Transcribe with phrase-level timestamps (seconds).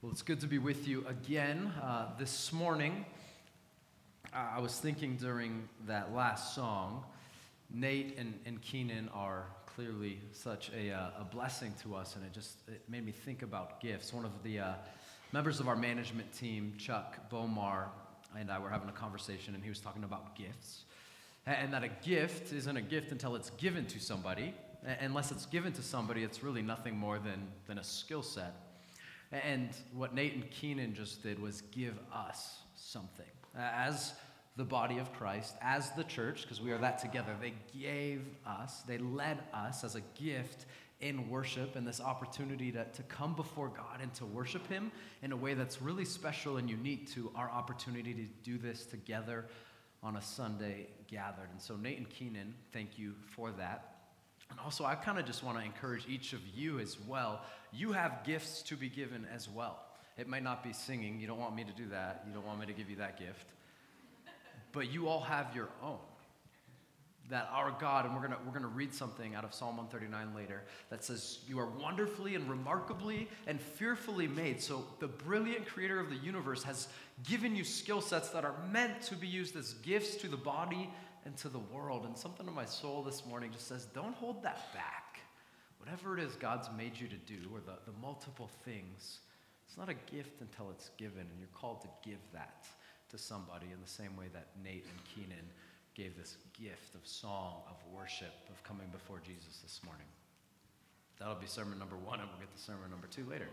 [0.00, 1.72] Well, it's good to be with you again.
[1.82, 3.04] Uh, this morning,
[4.32, 7.02] uh, I was thinking during that last song,
[7.68, 12.32] Nate and, and Keenan are clearly such a, uh, a blessing to us, and it
[12.32, 14.14] just it made me think about gifts.
[14.14, 14.72] One of the uh,
[15.32, 17.86] members of our management team, Chuck Bomar,
[18.38, 20.84] and I were having a conversation, and he was talking about gifts.
[21.44, 24.54] And that a gift isn't a gift until it's given to somebody.
[25.00, 28.67] Unless it's given to somebody, it's really nothing more than, than a skill set.
[29.32, 33.26] And what Nate and Keenan just did was give us something.
[33.56, 34.14] As
[34.56, 38.82] the body of Christ, as the church, because we are that together, they gave us,
[38.82, 40.66] they led us as a gift
[41.00, 44.90] in worship and this opportunity to, to come before God and to worship Him
[45.22, 49.46] in a way that's really special and unique to our opportunity to do this together
[50.02, 51.50] on a Sunday gathered.
[51.52, 53.97] And so, Nate and Keenan, thank you for that.
[54.50, 57.42] And also, I kind of just want to encourage each of you as well.
[57.72, 59.78] You have gifts to be given as well.
[60.16, 61.20] It might not be singing.
[61.20, 62.24] You don't want me to do that.
[62.26, 63.46] You don't want me to give you that gift.
[64.72, 65.98] But you all have your own.
[67.30, 70.62] That our God, and we're going we're gonna read something out of Psalm 139 later
[70.88, 74.62] that says, You are wonderfully and remarkably and fearfully made.
[74.62, 76.88] So the brilliant creator of the universe has
[77.28, 80.90] given you skill sets that are meant to be used as gifts to the body
[81.28, 82.06] into the world.
[82.06, 85.20] And something in my soul this morning just says, don't hold that back.
[85.78, 89.20] Whatever it is God's made you to do, or the, the multiple things,
[89.66, 92.66] it's not a gift until it's given, and you're called to give that
[93.10, 95.46] to somebody in the same way that Nate and Keenan
[95.94, 100.06] gave this gift of song, of worship, of coming before Jesus this morning.
[101.18, 103.48] That'll be sermon number one, and we'll get to sermon number two later.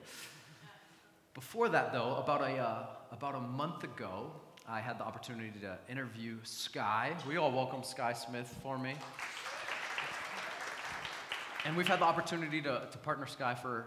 [1.33, 4.31] Before that, though, about a, uh, about a month ago,
[4.67, 7.13] I had the opportunity to interview Sky.
[7.27, 8.95] We all welcome Sky Smith for me.
[11.65, 13.85] And we've had the opportunity to, to partner Sky for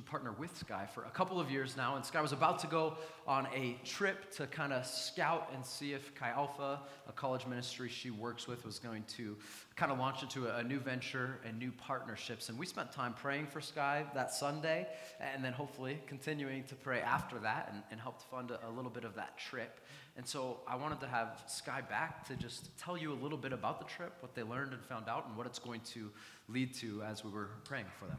[0.00, 1.96] to partner with Sky for a couple of years now.
[1.96, 5.92] And Sky was about to go on a trip to kind of scout and see
[5.92, 9.36] if Chi Alpha, a college ministry she works with, was going to
[9.76, 12.48] kind of launch into a, new venture and new partnerships.
[12.48, 14.86] And we spent time praying for Sky that Sunday,
[15.20, 18.90] and then hopefully continuing to pray after that and, and helped fund a, a little
[18.90, 19.80] bit of that trip.
[20.16, 23.52] And so I wanted to have Sky back to just tell you a little bit
[23.52, 26.10] about the trip, what they learned and found out, and what it's going to
[26.48, 28.18] lead to as we were praying for them.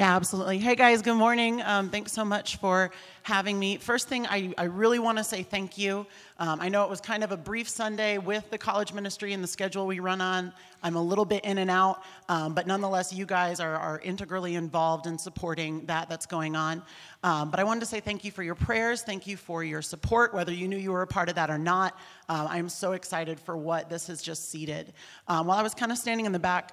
[0.00, 0.56] Yeah, absolutely.
[0.56, 1.60] Hey guys, good morning.
[1.60, 2.90] Um, thanks so much for
[3.22, 3.76] having me.
[3.76, 6.06] First thing, I, I really want to say thank you.
[6.38, 9.44] Um, I know it was kind of a brief Sunday with the college ministry and
[9.44, 10.54] the schedule we run on.
[10.82, 14.54] I'm a little bit in and out, um, but nonetheless, you guys are, are, integrally
[14.54, 16.82] involved in supporting that that's going on.
[17.22, 19.02] Um, but I wanted to say thank you for your prayers.
[19.02, 21.58] Thank you for your support, whether you knew you were a part of that or
[21.58, 21.94] not.
[22.30, 24.94] Um, I'm so excited for what this has just seeded.
[25.28, 26.72] Um, while I was kind of standing in the back,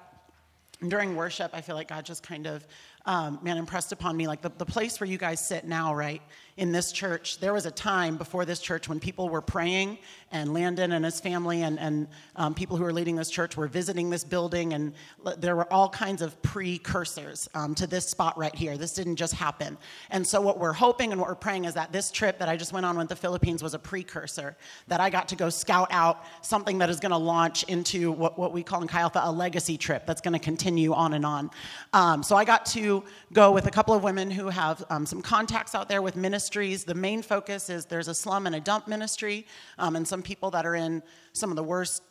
[0.86, 2.64] during worship, I feel like God just kind of,
[3.06, 6.22] um, man, impressed upon me like the, the place where you guys sit now, right?
[6.58, 9.96] in this church, there was a time before this church when people were praying,
[10.32, 13.68] and Landon and his family and, and um, people who were leading this church were
[13.68, 14.92] visiting this building, and
[15.38, 18.76] there were all kinds of precursors um, to this spot right here.
[18.76, 19.78] This didn't just happen.
[20.10, 22.56] And so, what we're hoping and what we're praying is that this trip that I
[22.56, 24.56] just went on with the Philippines was a precursor,
[24.88, 28.36] that I got to go scout out something that is going to launch into what,
[28.36, 31.24] what we call in Chi Alpha a legacy trip that's going to continue on and
[31.24, 31.50] on.
[31.92, 32.87] Um, so, I got to
[33.32, 36.84] go with a couple of women who have um, some contacts out there with ministries.
[36.84, 39.46] The main focus is there's a slum and a dump ministry,
[39.78, 42.02] um, and some people that are in some of the worst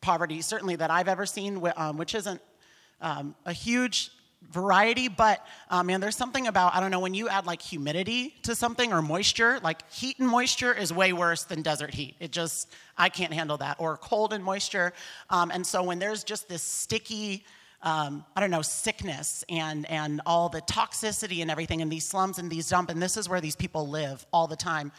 [0.00, 2.40] poverty, certainly that I've ever seen, um, which isn't
[3.00, 4.10] um, a huge
[4.50, 8.34] variety, but um, man, there's something about, I don't know, when you add like humidity
[8.42, 12.16] to something or moisture, like heat and moisture is way worse than desert heat.
[12.20, 13.76] It just, I can't handle that.
[13.78, 14.92] Or cold and moisture.
[15.30, 17.44] Um, and so when there's just this sticky,
[17.82, 22.38] um, I don't know, sickness and, and all the toxicity and everything in these slums
[22.38, 22.90] and these dump.
[22.90, 24.92] And this is where these people live all the time,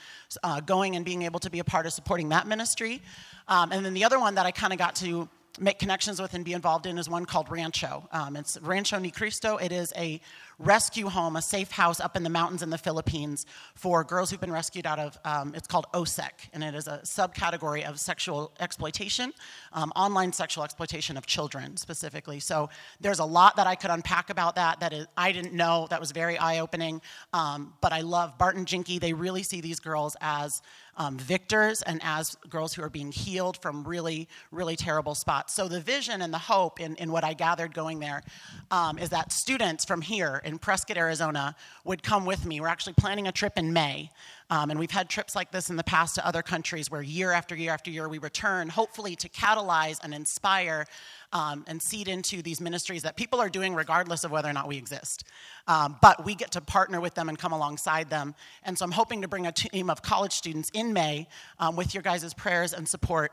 [0.44, 3.02] uh, going and being able to be a part of supporting that ministry.
[3.48, 5.30] Um, and then the other one that I kind of got to
[5.60, 8.08] make connections with and be involved in is one called Rancho.
[8.12, 9.58] Um, it's Rancho Ni Cristo.
[9.58, 10.20] It is a
[10.59, 14.41] rescue home, a safe house up in the mountains in the Philippines for girls who've
[14.41, 18.52] been rescued out of, um, it's called OSEC, and it is a subcategory of sexual
[18.59, 19.34] exploitation,
[19.73, 22.40] um, online sexual exploitation of children specifically.
[22.40, 22.70] So
[23.02, 26.00] there's a lot that I could unpack about that that is, I didn't know that
[26.00, 27.02] was very eye opening.
[27.34, 29.00] Um, but I love Bart and Jinky.
[29.00, 30.61] They really see these girls as
[30.97, 35.53] um, victors and as girls who are being healed from really, really terrible spots.
[35.53, 38.22] So the vision and the hope in, in what I gathered going there
[38.70, 42.59] um, is that students from here in Prescott, Arizona, would come with me.
[42.59, 44.09] We're actually planning a trip in May.
[44.49, 47.31] Um, and we've had trips like this in the past to other countries where year
[47.31, 50.85] after year after year we return, hopefully to catalyze and inspire
[51.31, 54.67] um, and seed into these ministries that people are doing regardless of whether or not
[54.67, 55.23] we exist.
[55.67, 58.35] Um, but we get to partner with them and come alongside them.
[58.63, 61.28] And so I'm hoping to bring a team of college students in May
[61.59, 63.31] um, with your guys' prayers and support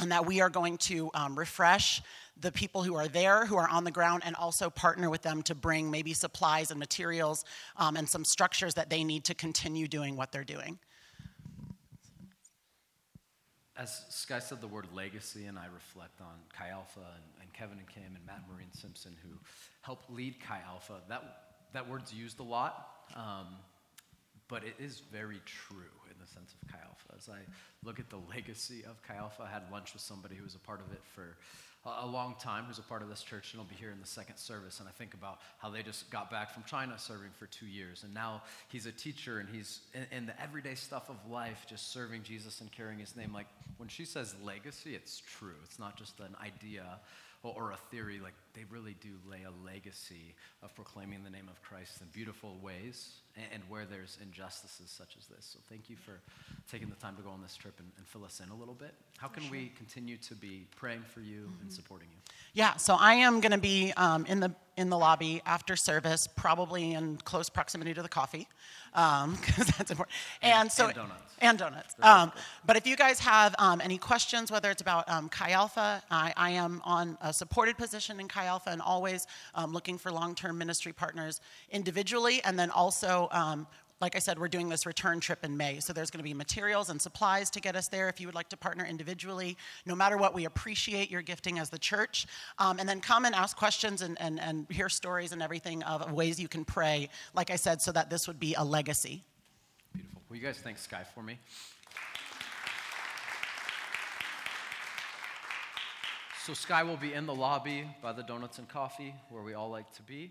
[0.00, 2.02] and that we are going to um, refresh
[2.40, 5.42] the people who are there, who are on the ground, and also partner with them
[5.42, 7.44] to bring maybe supplies and materials
[7.76, 10.78] um, and some structures that they need to continue doing what they're doing.
[13.76, 17.78] As Sky said the word legacy, and I reflect on Chi Alpha and, and Kevin
[17.78, 19.38] and Kim and Matt Marine Simpson, who
[19.82, 21.22] helped lead Chi Alpha, that,
[21.72, 23.46] that word's used a lot, um,
[24.48, 25.97] but it is very true
[26.28, 27.14] sense of Chi Alpha.
[27.16, 27.38] As I
[27.84, 30.58] look at the legacy of Chi Alpha, I had lunch with somebody who was a
[30.58, 31.36] part of it for
[31.84, 34.06] a long time who's a part of this church and will be here in the
[34.06, 34.80] second service.
[34.80, 38.02] And I think about how they just got back from China serving for two years.
[38.04, 41.92] And now he's a teacher and he's in, in, the everyday stuff of life, just
[41.92, 43.32] serving Jesus and carrying his name.
[43.32, 43.46] Like
[43.76, 45.54] when she says legacy, it's true.
[45.64, 46.84] It's not just an idea
[47.42, 48.20] or, or a theory.
[48.22, 50.34] Like they really do lay a legacy
[50.64, 55.16] of proclaiming the name of Christ in beautiful ways and, and where there's injustices such
[55.16, 55.50] as this.
[55.52, 56.20] So thank you for
[56.70, 58.74] taking the time to go on this trip and, and fill us in a little
[58.74, 58.94] bit.
[59.16, 59.52] How can sure.
[59.52, 61.62] we continue to be praying for you mm-hmm.
[61.62, 62.18] and supporting you?
[62.52, 66.28] Yeah, so I am going to be um, in the in the lobby after service,
[66.28, 68.46] probably in close proximity to the coffee,
[68.92, 69.36] because um,
[69.76, 70.16] that's important.
[70.40, 71.34] And, so and donuts.
[71.40, 71.94] And donuts.
[72.00, 72.32] Um,
[72.64, 76.32] but if you guys have um, any questions, whether it's about um, Chi Alpha, I,
[76.36, 80.58] I, am on a supported position in Chi Alpha and always um, looking for long-term
[80.58, 81.40] ministry partners
[81.70, 83.68] individually, and then also um,
[84.00, 85.80] like I said, we're doing this return trip in May.
[85.80, 88.34] So there's going to be materials and supplies to get us there if you would
[88.34, 89.56] like to partner individually.
[89.86, 92.26] No matter what, we appreciate your gifting as the church.
[92.58, 96.12] Um, and then come and ask questions and, and, and hear stories and everything of
[96.12, 99.24] ways you can pray, like I said, so that this would be a legacy.
[99.92, 100.22] Beautiful.
[100.28, 101.38] Will you guys thank Sky for me?
[106.48, 109.68] So, Sky will be in the lobby by the donuts and coffee where we all
[109.68, 110.30] like to be.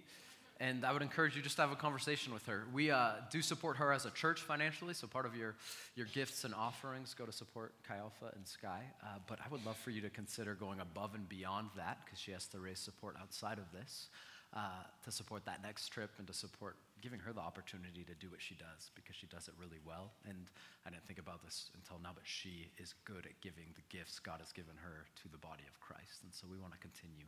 [0.59, 2.63] And I would encourage you just to have a conversation with her.
[2.73, 5.53] We uh, do support her as a church financially, so part of your,
[5.95, 8.81] your gifts and offerings go to support Chi Alpha and Sky.
[9.03, 12.17] Uh, but I would love for you to consider going above and beyond that because
[12.17, 14.07] she has to raise support outside of this
[14.57, 18.27] uh, to support that next trip and to support giving her the opportunity to do
[18.31, 20.09] what she does because she does it really well.
[20.27, 20.49] And
[20.83, 24.17] I didn't think about this until now, but she is good at giving the gifts
[24.17, 26.23] God has given her to the body of Christ.
[26.23, 27.25] And so we want to continue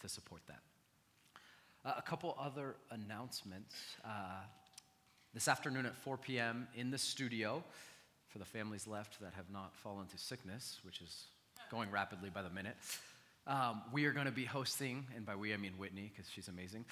[0.00, 0.62] to support that.
[1.84, 3.74] Uh, a couple other announcements.
[4.04, 4.46] Uh,
[5.34, 6.68] this afternoon at 4 p.m.
[6.76, 7.64] in the studio,
[8.28, 11.24] for the families left that have not fallen to sickness, which is
[11.72, 12.76] going rapidly by the minute,
[13.48, 16.48] um, we are going to be hosting, and by we I mean Whitney, because she's
[16.48, 16.84] amazing,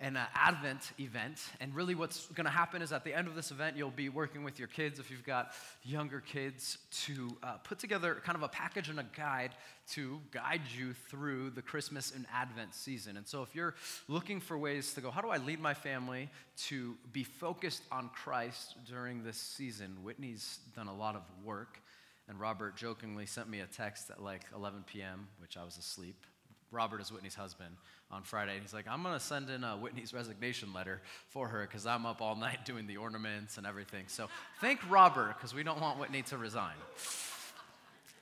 [0.00, 1.40] an uh, Advent event.
[1.60, 4.10] And really, what's going to happen is at the end of this event, you'll be
[4.10, 5.52] working with your kids, if you've got
[5.82, 9.52] younger kids, to uh, put together kind of a package and a guide
[9.92, 13.16] to guide you through the Christmas and Advent season.
[13.16, 13.74] And so, if you're
[14.06, 16.28] looking for ways to go, how do I lead my family
[16.66, 19.96] to be focused on Christ during this season?
[20.02, 21.80] Whitney's done a lot of work.
[22.28, 26.26] And Robert jokingly sent me a text at like 11 p.m., which I was asleep.
[26.70, 27.76] Robert is Whitney's husband
[28.10, 28.52] on Friday.
[28.52, 31.86] And he's like, I'm going to send in a Whitney's resignation letter for her because
[31.86, 34.06] I'm up all night doing the ornaments and everything.
[34.08, 34.28] So
[34.60, 36.74] thank Robert because we don't want Whitney to resign.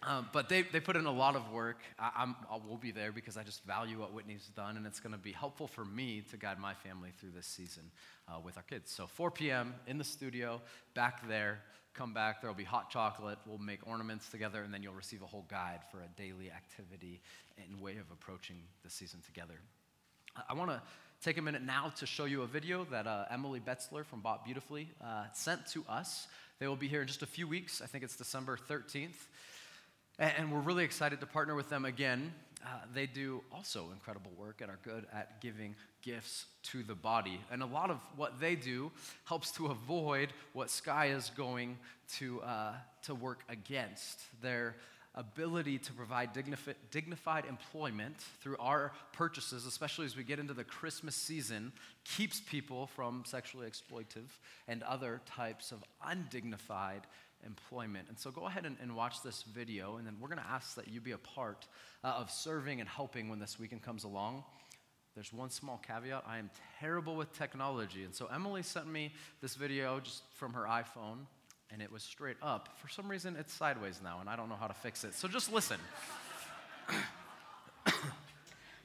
[0.05, 1.79] Um, but they, they put in a lot of work.
[1.97, 4.99] I, am I will be there because I just value what Whitney's done, and it's
[4.99, 7.85] going to be helpful for me to guide my family through this season
[8.29, 8.91] uh, with our kids.
[8.91, 9.75] So 4 p.m.
[9.87, 10.61] in the studio,
[10.95, 11.61] back there.
[11.95, 12.41] Come back.
[12.41, 13.39] There will be hot chocolate.
[13.47, 17.21] We'll make ornaments together, and then you'll receive a whole guide for a daily activity
[17.59, 19.61] and way of approaching the season together.
[20.49, 20.81] I want to
[21.23, 24.45] take a minute now to show you a video that uh, Emily Betzler from Bought
[24.45, 26.27] Beautifully uh, sent to us.
[26.59, 27.83] They will be here in just a few weeks.
[27.83, 29.17] I think it's December 13th.
[30.19, 32.33] And we're really excited to partner with them again.
[32.65, 37.41] Uh, they do also incredible work and are good at giving gifts to the body.
[37.51, 38.93] And a lot of what they do
[39.25, 41.77] helps to avoid what Sky is going
[42.19, 44.21] to, uh, to work against.
[44.43, 44.77] Their
[45.15, 50.65] ability to provide dignifi- dignified employment through our purchases, especially as we get into the
[50.65, 51.73] Christmas season,
[52.05, 54.29] keeps people from sexually exploitive
[54.69, 57.03] and other types of undignified
[57.47, 58.07] employment.
[58.09, 60.75] And so go ahead and, and watch this video, and then we're going to ask
[60.77, 61.67] that you be a part
[62.05, 64.45] uh, of serving and helping when this weekend comes along.
[65.15, 68.05] There's one small caveat I am terrible with technology.
[68.05, 71.27] And so Emily sent me this video just from her iPhone,
[71.71, 72.71] and it was straight up.
[72.81, 75.15] For some reason, it's sideways now, and I don't know how to fix it.
[75.15, 75.79] So just listen.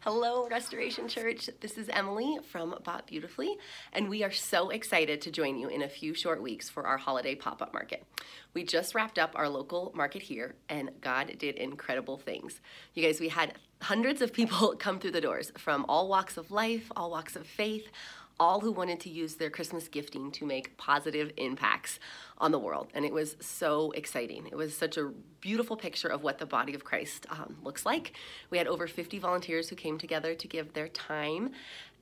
[0.09, 1.49] Hello, Restoration Church.
[1.59, 3.57] This is Emily from Bought Beautifully,
[3.91, 6.95] and we are so excited to join you in a few short weeks for our
[6.95, 8.05] holiday pop up market.
[8.53, 12.61] We just wrapped up our local market here, and God did incredible things.
[12.93, 16.51] You guys, we had hundreds of people come through the doors from all walks of
[16.51, 17.89] life, all walks of faith,
[18.39, 21.99] all who wanted to use their Christmas gifting to make positive impacts
[22.37, 22.87] on the world.
[22.93, 24.47] And it was so exciting.
[24.47, 28.13] It was such a beautiful picture of what the body of Christ um, looks like.
[28.49, 31.51] We had over 50 volunteers who came together to give their time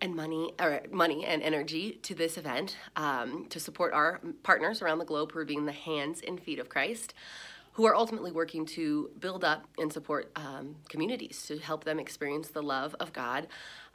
[0.01, 5.00] and money or money and energy to this event um, to support our partners around
[5.00, 7.13] the globe who are being the hands and feet of Christ
[7.74, 12.48] who are ultimately working to build up and support um, communities to help them experience
[12.50, 13.48] the love of God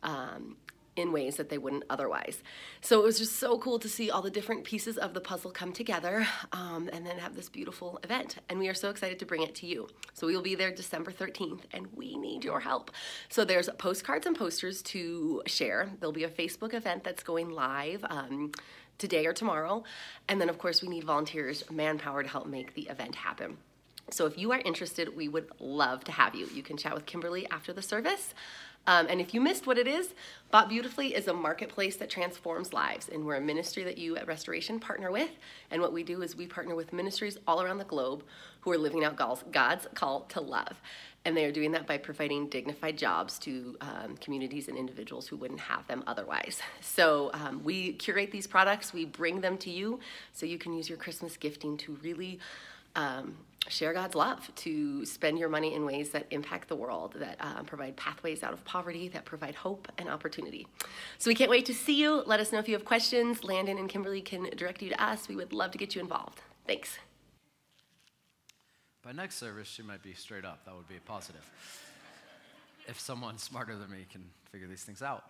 [0.02, 0.56] um,
[0.96, 2.42] in ways that they wouldn't otherwise.
[2.80, 5.50] So it was just so cool to see all the different pieces of the puzzle
[5.50, 8.36] come together um, and then have this beautiful event.
[8.48, 9.88] And we are so excited to bring it to you.
[10.12, 12.90] So we will be there December 13th and we need your help.
[13.28, 15.90] So there's postcards and posters to share.
[16.00, 18.04] There'll be a Facebook event that's going live.
[18.08, 18.52] Um,
[18.98, 19.82] today or tomorrow.
[20.28, 23.56] And then, of course, we need volunteers, manpower to help make the event happen.
[24.10, 26.48] So if you are interested, we would love to have you.
[26.52, 28.34] You can chat with Kimberly after the service.
[28.86, 30.14] Um, and if you missed what it is,
[30.50, 33.08] Bought Beautifully is a marketplace that transforms lives.
[33.08, 35.30] And we're a ministry that you at Restoration partner with.
[35.70, 38.24] And what we do is we partner with ministries all around the globe
[38.60, 40.80] who are living out God's call to love.
[41.24, 45.36] And they are doing that by providing dignified jobs to um, communities and individuals who
[45.36, 46.60] wouldn't have them otherwise.
[46.80, 50.00] So um, we curate these products, we bring them to you
[50.32, 52.38] so you can use your Christmas gifting to really
[52.96, 53.36] um,
[53.68, 57.62] share God's love, to spend your money in ways that impact the world, that uh,
[57.62, 60.66] provide pathways out of poverty, that provide hope and opportunity.
[61.18, 62.22] So we can't wait to see you.
[62.26, 63.44] Let us know if you have questions.
[63.44, 65.28] Landon and Kimberly can direct you to us.
[65.28, 66.40] We would love to get you involved.
[66.66, 66.98] Thanks.
[69.02, 70.64] By next service, she might be straight up.
[70.64, 71.48] That would be a positive.
[72.86, 75.24] if someone smarter than me can figure these things out.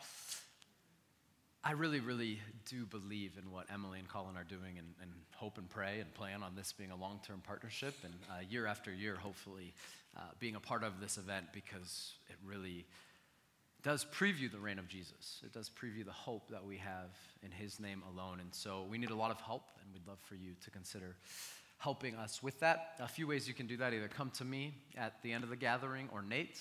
[1.62, 5.58] I really, really do believe in what Emily and Colin are doing and, and hope
[5.58, 8.90] and pray and plan on this being a long term partnership and uh, year after
[8.90, 9.74] year, hopefully,
[10.16, 12.86] uh, being a part of this event because it really
[13.82, 15.42] does preview the reign of Jesus.
[15.44, 17.10] It does preview the hope that we have
[17.42, 18.40] in His name alone.
[18.40, 21.16] And so we need a lot of help, and we'd love for you to consider
[21.76, 22.94] helping us with that.
[23.00, 25.50] A few ways you can do that either come to me at the end of
[25.50, 26.60] the gathering or Nate.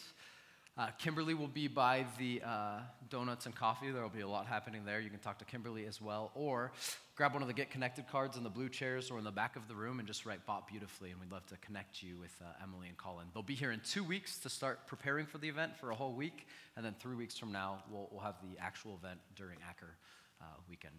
[0.79, 3.91] Uh, Kimberly will be by the uh, donuts and coffee.
[3.91, 5.01] There will be a lot happening there.
[5.01, 6.31] You can talk to Kimberly as well.
[6.35, 6.71] Or
[7.17, 9.57] grab one of the Get Connected cards in the blue chairs or in the back
[9.57, 11.11] of the room and just write Bought Beautifully.
[11.11, 13.27] And we'd love to connect you with uh, Emily and Colin.
[13.33, 16.13] They'll be here in two weeks to start preparing for the event for a whole
[16.13, 16.47] week.
[16.77, 19.97] And then three weeks from now, we'll, we'll have the actual event during Acker
[20.39, 20.95] uh, weekend.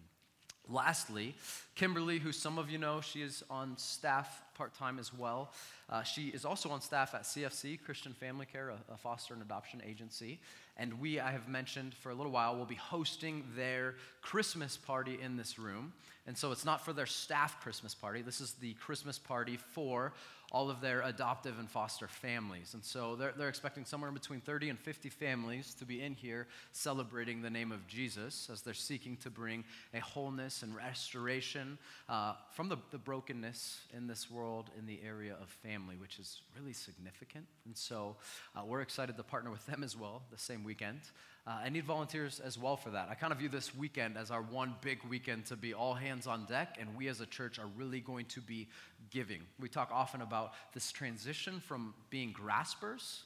[0.69, 1.35] Lastly,
[1.75, 5.51] Kimberly, who some of you know, she is on staff part time as well.
[5.89, 9.41] Uh, she is also on staff at CFC, Christian Family Care, a, a, foster and
[9.41, 10.39] adoption agency.
[10.77, 15.19] And we, I have mentioned for a little while, will be hosting their Christmas party
[15.21, 15.93] in this room.
[16.27, 20.13] And so it's not for their staff Christmas party, this is the Christmas party for
[20.51, 22.73] all of their adoptive and foster families.
[22.73, 26.45] And so they're, they're expecting somewhere between 30 and 50 families to be in here
[26.73, 31.77] celebrating the name of Jesus as they're seeking to bring a wholeness and restoration
[32.09, 36.41] uh, from the, the brokenness in this world in the area of family, which is
[36.59, 37.45] really significant.
[37.65, 38.17] And so
[38.55, 40.99] uh, we're excited to partner with them as well the same weekend.
[41.47, 43.07] Uh, I need volunteers as well for that.
[43.09, 46.27] I kind of view this weekend as our one big weekend to be all hands
[46.27, 48.67] on deck, and we as a church are really going to be
[49.09, 49.41] giving.
[49.59, 53.23] We talk often about this transition from being graspers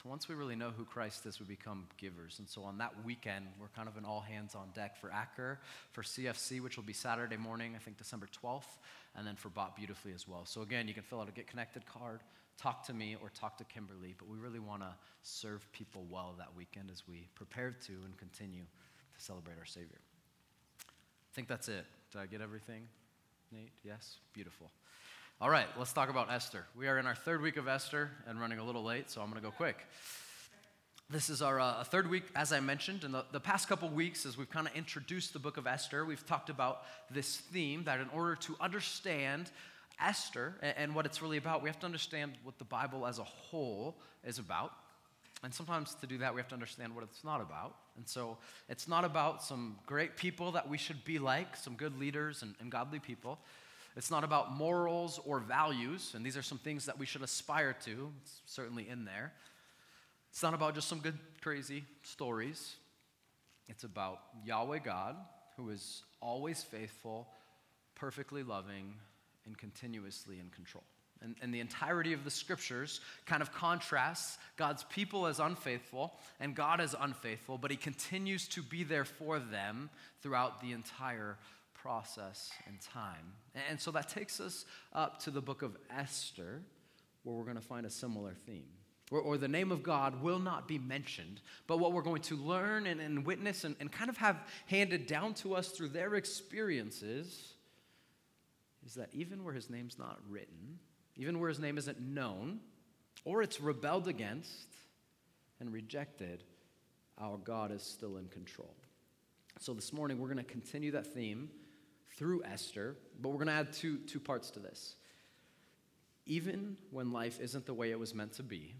[0.00, 2.38] to once we really know who Christ is, we become givers.
[2.38, 5.60] And so on that weekend, we're kind of an all hands on deck for Acker,
[5.92, 8.78] for CFC, which will be Saturday morning, I think December 12th,
[9.16, 10.46] and then for Bought Beautifully as well.
[10.46, 12.20] So again, you can fill out a Get Connected card
[12.62, 16.34] talk to me or talk to Kimberly, but we really want to serve people well
[16.38, 19.98] that weekend as we prepare to and continue to celebrate our Savior.
[20.78, 21.84] I think that's it.
[22.12, 22.82] Did I get everything,
[23.50, 23.72] Nate?
[23.84, 24.18] Yes?
[24.32, 24.70] Beautiful.
[25.40, 26.64] All right, let's talk about Esther.
[26.76, 29.30] We are in our third week of Esther and running a little late, so I'm
[29.30, 29.78] going to go quick.
[31.10, 33.02] This is our uh, third week, as I mentioned.
[33.02, 36.04] In the, the past couple weeks, as we've kind of introduced the book of Esther,
[36.04, 39.50] we've talked about this theme that in order to understand
[40.00, 43.24] Esther and what it's really about, we have to understand what the Bible as a
[43.24, 44.72] whole is about.
[45.42, 47.74] And sometimes to do that, we have to understand what it's not about.
[47.96, 51.98] And so it's not about some great people that we should be like, some good
[51.98, 53.38] leaders and, and godly people.
[53.96, 57.74] It's not about morals or values, and these are some things that we should aspire
[57.84, 58.10] to.
[58.22, 59.32] It's certainly in there.
[60.30, 62.76] It's not about just some good, crazy stories.
[63.68, 65.16] It's about Yahweh God,
[65.56, 67.28] who is always faithful,
[67.94, 68.94] perfectly loving,
[69.46, 70.84] and continuously in control.
[71.22, 76.54] And, and the entirety of the scriptures kind of contrasts God's people as unfaithful and
[76.54, 81.38] God as unfaithful, but He continues to be there for them throughout the entire
[81.74, 83.34] process and time.
[83.68, 86.62] And so that takes us up to the book of Esther,
[87.22, 88.66] where we're going to find a similar theme.
[89.10, 92.36] Or, or, the name of God will not be mentioned, but what we're going to
[92.36, 96.14] learn and, and witness and, and kind of have handed down to us through their
[96.14, 97.51] experiences
[98.84, 100.78] is that even where his name's not written,
[101.16, 102.60] even where his name isn't known,
[103.24, 104.68] or it's rebelled against
[105.60, 106.42] and rejected,
[107.18, 108.74] our God is still in control.
[109.60, 111.50] So this morning, we're going to continue that theme
[112.16, 114.96] through Esther, but we're going to add two, two parts to this.
[116.26, 118.74] Even when life isn't the way it was meant to be,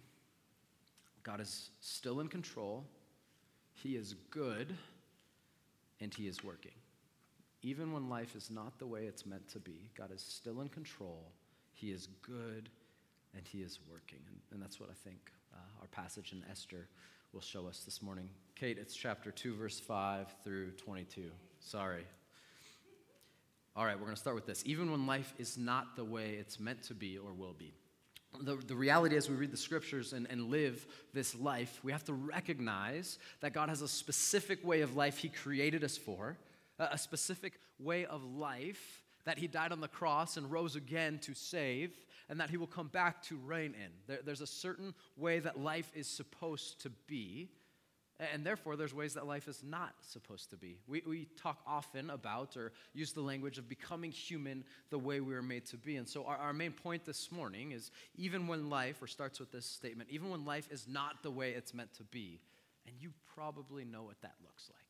[1.22, 2.84] God is still in control,
[3.74, 4.74] He is good,
[6.00, 6.72] and He is working.
[7.62, 10.68] Even when life is not the way it's meant to be, God is still in
[10.68, 11.32] control
[11.82, 12.68] he is good
[13.34, 14.20] and He is working.
[14.28, 16.86] And, and that's what I think uh, our passage in Esther
[17.32, 18.28] will show us this morning.
[18.54, 21.30] Kate, it's chapter 2, verse 5 through 22.
[21.58, 22.04] Sorry.
[23.74, 24.62] All right, we're going to start with this.
[24.64, 27.72] Even when life is not the way it's meant to be or will be.
[28.42, 32.04] The, the reality as we read the scriptures and, and live this life, we have
[32.04, 36.36] to recognize that God has a specific way of life He created us for,
[36.90, 41.34] a, specific way of life that he died on the cross and rose again to
[41.34, 41.92] save,
[42.28, 43.90] and that he will come back to reign in.
[44.06, 47.50] There, there's a certain way that life is supposed to be,
[48.32, 50.78] and therefore there's ways that life is not supposed to be.
[50.86, 55.34] We, we talk often about or use the language of becoming human the way we
[55.34, 55.96] were made to be.
[55.96, 59.50] And so our, our main point this morning is even when life, or starts with
[59.50, 62.40] this statement, even when life is not the way it's meant to be,
[62.86, 64.81] and you probably know what that looks like.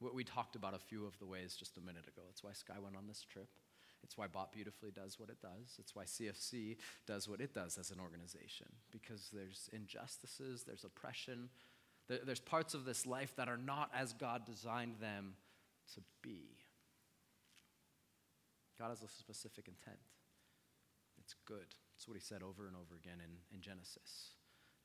[0.00, 2.22] What we talked about a few of the ways just a minute ago.
[2.30, 3.48] It's why Sky went on this trip.
[4.04, 5.76] It's why Bought Beautifully does what it does.
[5.78, 6.76] It's why CFC
[7.06, 8.68] does what it does as an organization.
[8.92, 11.48] Because there's injustices, there's oppression,
[12.08, 15.34] there's parts of this life that are not as God designed them
[15.94, 16.56] to be.
[18.78, 19.98] God has a specific intent.
[21.20, 21.74] It's good.
[21.96, 24.30] It's what he said over and over again in, in Genesis.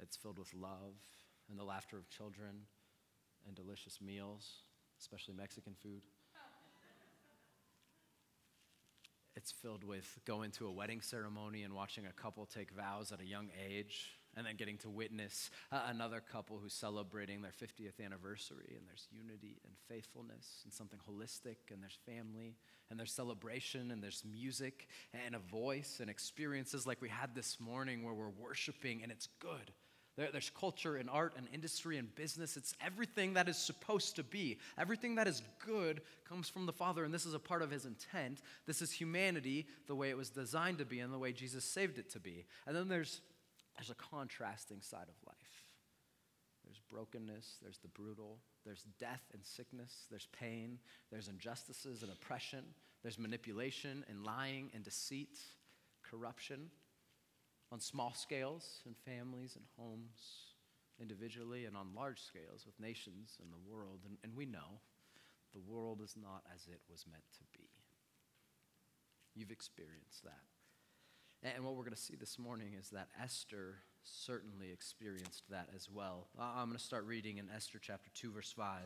[0.02, 0.96] It's filled with love
[1.50, 2.66] and the laughter of children
[3.46, 4.64] and delicious meals
[5.00, 6.02] especially Mexican food.
[9.36, 13.20] It's filled with going to a wedding ceremony and watching a couple take vows at
[13.20, 18.04] a young age, and then getting to witness uh, another couple who's celebrating their 50th
[18.04, 22.56] anniversary, and there's unity and faithfulness and something holistic, and there's family,
[22.90, 24.88] and there's celebration, and there's music,
[25.26, 29.28] and a voice, and experiences like we had this morning where we're worshiping, and it's
[29.40, 29.72] good.
[30.16, 32.56] There, there's culture and art and industry and business.
[32.56, 34.60] It's everything that is supposed to be.
[34.78, 37.86] Everything that is good comes from the Father, and this is a part of His
[37.86, 38.42] intent.
[38.68, 41.98] This is humanity the way it was designed to be and the way Jesus saved
[41.98, 42.46] it to be.
[42.68, 43.22] And then there's,
[43.76, 45.38] there's a contrasting side of life
[46.66, 50.80] there's brokenness, there's the brutal, there's death and sickness, there's pain,
[51.12, 52.64] there's injustices and oppression,
[53.04, 55.38] there's manipulation and lying and deceit,
[56.02, 56.70] corruption
[57.74, 60.54] on small scales in families and homes,
[61.02, 64.02] individually, and on large scales with nations and the world.
[64.06, 64.80] And, and we know
[65.54, 67.68] the world is not as it was meant to be.
[69.34, 71.56] You've experienced that.
[71.56, 75.90] And what we're going to see this morning is that Esther certainly experienced that as
[75.90, 76.28] well.
[76.40, 78.82] I'm going to start reading in Esther chapter 2, verse 5,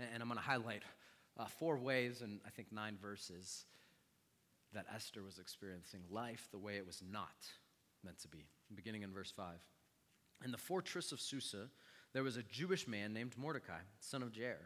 [0.00, 0.82] and I'm going to highlight
[1.38, 3.66] uh, four ways and I think nine verses
[4.72, 7.36] that Esther was experiencing life the way it was not
[8.04, 8.46] meant to be.
[8.74, 9.54] Beginning in verse 5.
[10.44, 11.68] In the fortress of Susa,
[12.12, 14.56] there was a Jewish man named Mordecai, son of Jair,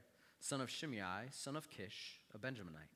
[0.41, 2.95] son of Shimei, son of Kish, a Benjaminite.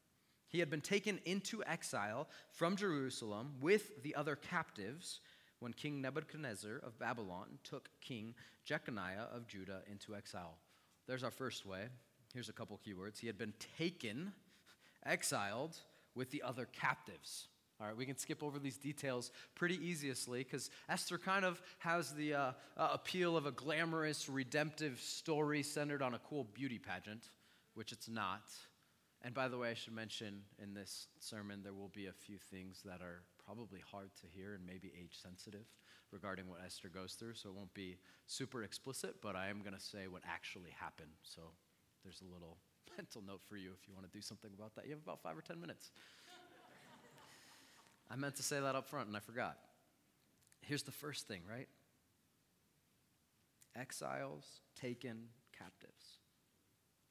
[0.48, 5.20] He had been taken into exile from Jerusalem with the other captives
[5.60, 10.56] when King Nebuchadnezzar of Babylon took King Jeconiah of Judah into exile.
[11.06, 11.86] There's our first way.
[12.34, 13.18] Here's a couple keywords.
[13.18, 14.32] He had been taken,
[15.04, 15.76] exiled,
[16.14, 17.48] with the other captives.
[17.80, 22.12] All right, we can skip over these details pretty easily because Esther kind of has
[22.12, 27.30] the uh, uh, appeal of a glamorous, redemptive story centered on a cool beauty pageant,
[27.74, 28.42] which it's not.
[29.22, 32.36] And by the way, I should mention in this sermon, there will be a few
[32.36, 35.64] things that are probably hard to hear and maybe age sensitive
[36.12, 37.34] regarding what Esther goes through.
[37.34, 41.12] So it won't be super explicit, but I am going to say what actually happened.
[41.22, 41.40] So
[42.04, 42.58] there's a little
[42.96, 44.84] mental note for you if you want to do something about that.
[44.84, 45.92] You have about five or 10 minutes.
[48.10, 49.56] I meant to say that up front and I forgot.
[50.62, 51.68] Here's the first thing, right?
[53.76, 54.44] Exiles
[54.78, 56.18] taken captives.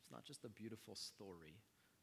[0.01, 1.55] It's not just a beautiful story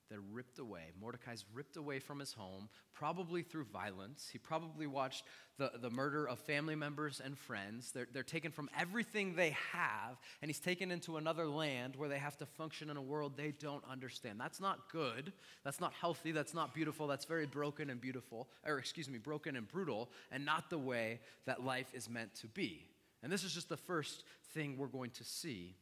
[0.09, 0.93] they're ripped away.
[1.01, 4.29] Mordecai's ripped away from his home, probably through violence.
[4.31, 5.25] He probably watched
[5.59, 7.91] the, the murder of family members and friends.
[7.93, 12.19] They're, they're taken from everything they have, and he's taken into another land where they
[12.19, 14.41] have to function in a world they don't understand.
[14.41, 15.33] That's not good.
[15.65, 16.33] That's not healthy.
[16.33, 17.07] That's not beautiful.
[17.07, 21.21] That's very broken and beautiful, or excuse me, broken and brutal, and not the way
[21.47, 22.87] that life is meant to be.
[23.23, 25.75] And this is just the first thing we're going to see.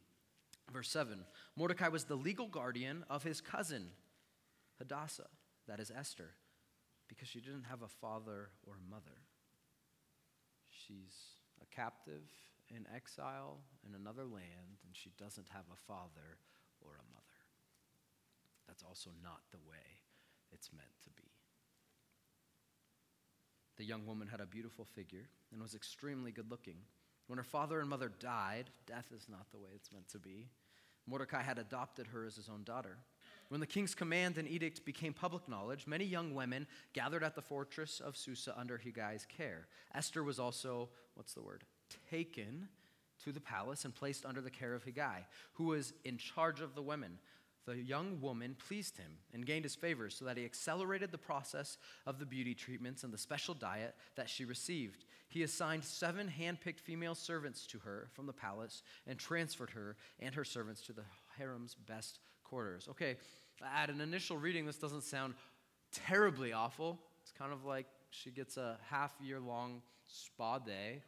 [0.71, 1.19] Verse 7
[1.55, 3.87] Mordecai was the legal guardian of his cousin
[4.79, 5.29] Hadassah,
[5.67, 6.31] that is Esther,
[7.07, 9.23] because she didn't have a father or a mother.
[10.69, 11.13] She's
[11.61, 12.23] a captive
[12.69, 16.39] in exile in another land, and she doesn't have a father
[16.81, 17.25] or a mother.
[18.67, 20.01] That's also not the way
[20.51, 21.29] it's meant to be.
[23.77, 26.77] The young woman had a beautiful figure and was extremely good looking.
[27.27, 30.49] When her father and mother died, death is not the way it's meant to be.
[31.07, 32.97] Mordecai had adopted her as his own daughter.
[33.49, 37.41] When the king's command and edict became public knowledge, many young women gathered at the
[37.41, 39.67] fortress of Susa under Hegai's care.
[39.93, 41.63] Esther was also, what's the word,
[42.09, 42.67] taken
[43.23, 46.75] to the palace and placed under the care of Hegai, who was in charge of
[46.75, 47.19] the women.
[47.65, 51.77] The young woman pleased him and gained his favor so that he accelerated the process
[52.05, 55.05] of the beauty treatments and the special diet that she received.
[55.29, 60.35] He assigned seven handpicked female servants to her from the palace and transferred her and
[60.35, 61.05] her servants to the
[61.37, 62.87] harem's best quarters.
[62.91, 63.17] Okay,
[63.75, 65.33] at an initial reading, this doesn't sound
[65.91, 66.99] terribly awful.
[67.21, 71.01] It's kind of like she gets a half year long spa day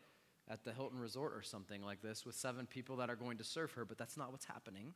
[0.50, 3.44] at the Hilton Resort or something like this with seven people that are going to
[3.44, 4.94] serve her, but that's not what's happening.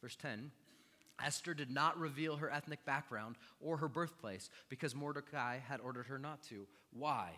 [0.00, 0.50] Verse 10
[1.24, 6.18] Esther did not reveal her ethnic background or her birthplace because Mordecai had ordered her
[6.18, 6.66] not to.
[6.92, 7.32] Why?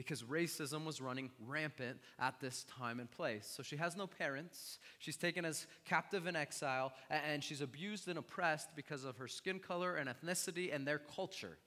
[0.00, 3.46] Because racism was running rampant at this time and place.
[3.54, 4.78] So she has no parents.
[4.98, 9.58] She's taken as captive in exile, and she's abused and oppressed because of her skin
[9.58, 11.58] color and ethnicity and their culture.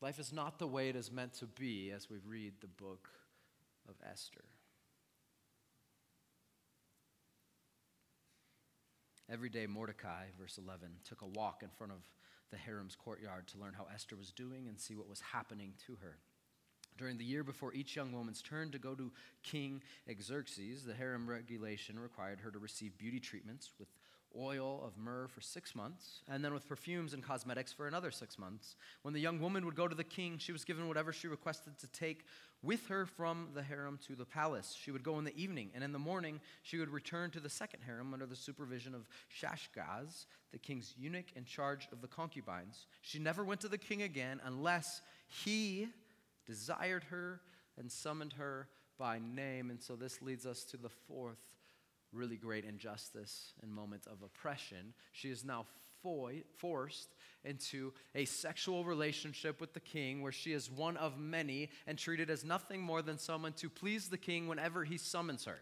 [0.00, 3.10] Life is not the way it is meant to be as we read the book
[3.86, 4.44] of Esther.
[9.30, 11.98] Every day, Mordecai, verse 11, took a walk in front of
[12.50, 15.96] the harem's courtyard to learn how Esther was doing and see what was happening to
[15.96, 16.16] her.
[16.98, 19.12] During the year before each young woman's turn to go to
[19.44, 19.82] King
[20.20, 23.88] Xerxes, the harem regulation required her to receive beauty treatments with
[24.36, 28.38] oil of myrrh for six months, and then with perfumes and cosmetics for another six
[28.38, 28.76] months.
[29.02, 31.78] When the young woman would go to the king, she was given whatever she requested
[31.78, 32.24] to take
[32.62, 34.76] with her from the harem to the palace.
[34.78, 37.48] She would go in the evening, and in the morning she would return to the
[37.48, 39.08] second harem under the supervision of
[39.40, 42.86] Shaashgaz, the king's eunuch in charge of the concubines.
[43.00, 45.00] She never went to the king again unless
[45.44, 45.88] he
[46.48, 47.40] desired her
[47.76, 49.70] and summoned her by name.
[49.70, 51.38] And so this leads us to the fourth
[52.12, 54.94] really great injustice and moment of oppression.
[55.12, 55.66] She is now
[56.02, 61.68] fo- forced into a sexual relationship with the king where she is one of many
[61.86, 65.58] and treated as nothing more than someone to please the king whenever he summons her.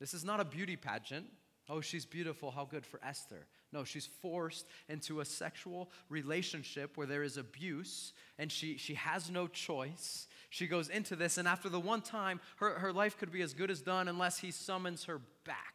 [0.00, 1.26] This is not a beauty pageant.
[1.68, 2.52] Oh, she's beautiful.
[2.52, 3.46] How good for Esther.
[3.72, 9.30] No, she's forced into a sexual relationship where there is abuse and she, she has
[9.30, 10.28] no choice.
[10.48, 13.52] She goes into this, and after the one time, her, her life could be as
[13.52, 15.74] good as done unless he summons her back.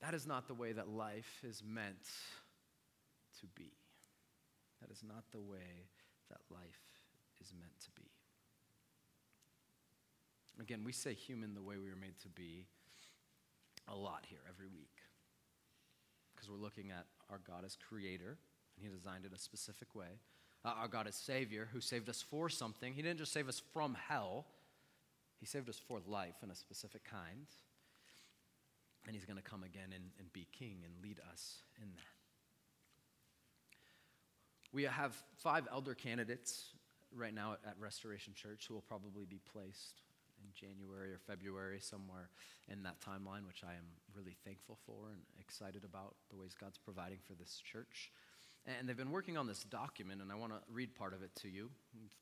[0.00, 2.08] That is not the way that life is meant
[3.40, 3.72] to be.
[4.80, 5.88] That is not the way
[6.28, 6.62] that life
[7.40, 8.08] is meant to be.
[10.60, 12.66] Again, we say human the way we were made to be
[13.88, 15.02] a lot here every week
[16.34, 18.36] because we're looking at our God as creator,
[18.76, 20.18] and He designed it a specific way.
[20.64, 22.92] Uh, our God as Savior, who saved us for something.
[22.94, 24.46] He didn't just save us from hell,
[25.40, 27.46] He saved us for life in a specific kind.
[29.06, 32.02] And He's going to come again and, and be King and lead us in that.
[34.72, 36.70] We have five elder candidates
[37.14, 40.00] right now at Restoration Church who will probably be placed
[40.42, 42.28] in January or February, somewhere
[42.68, 46.78] in that timeline, which I am really thankful for and excited about the ways God's
[46.78, 48.10] providing for this church.
[48.66, 51.34] And they've been working on this document, and I want to read part of it
[51.42, 51.70] to you.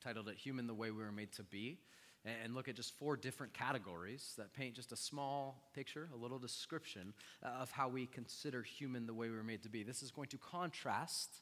[0.03, 1.79] Titled it Human the Way We Were Made to Be,
[2.25, 6.39] and look at just four different categories that paint just a small picture, a little
[6.39, 9.83] description uh, of how we consider human the way we were made to be.
[9.83, 11.41] This is going to contrast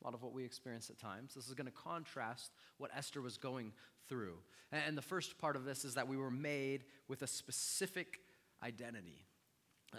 [0.00, 1.34] a lot of what we experience at times.
[1.34, 3.72] This is going to contrast what Esther was going
[4.08, 4.34] through.
[4.72, 8.20] And the first part of this is that we were made with a specific
[8.62, 9.24] identity.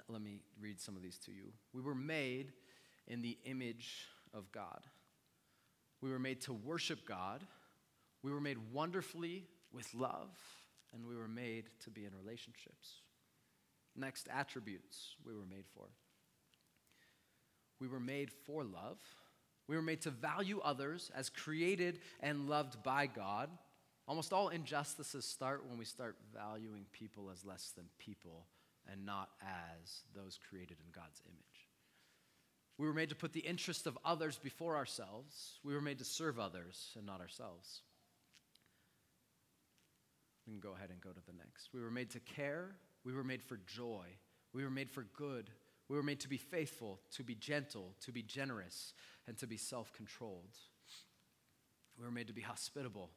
[0.08, 1.52] Let me read some of these to you.
[1.74, 2.54] We were made
[3.08, 4.82] in the image of God.
[6.02, 7.46] We were made to worship God.
[8.24, 10.30] We were made wonderfully with love,
[10.94, 13.02] and we were made to be in relationships.
[13.96, 15.86] Next, attributes we were made for.
[17.80, 19.00] We were made for love.
[19.72, 23.50] We were made to value others as created and loved by God.
[24.06, 28.48] Almost all injustices start when we start valuing people as less than people
[28.92, 31.70] and not as those created in God's image.
[32.78, 35.60] We were made to put the interest of others before ourselves.
[35.64, 37.80] We were made to serve others and not ourselves.
[40.46, 41.70] We can go ahead and go to the next.
[41.74, 42.76] We were made to care.
[43.06, 44.08] We were made for joy.
[44.52, 45.50] We were made for good.
[45.92, 48.94] We were made to be faithful, to be gentle, to be generous,
[49.28, 50.56] and to be self controlled.
[52.00, 53.10] We were made to be hospitable.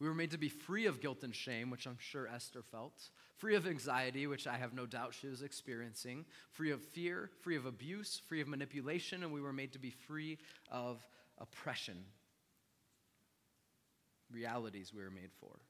[0.00, 3.10] We were made to be free of guilt and shame, which I'm sure Esther felt,
[3.36, 7.54] free of anxiety, which I have no doubt she was experiencing, free of fear, free
[7.54, 11.06] of abuse, free of manipulation, and we were made to be free of
[11.38, 12.04] oppression.
[14.32, 15.60] Realities we were made for.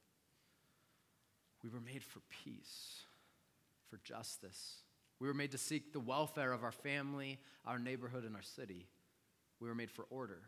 [1.62, 3.02] We were made for peace,
[3.90, 4.76] for justice.
[5.20, 8.88] We were made to seek the welfare of our family, our neighborhood, and our city.
[9.60, 10.40] We were made for order.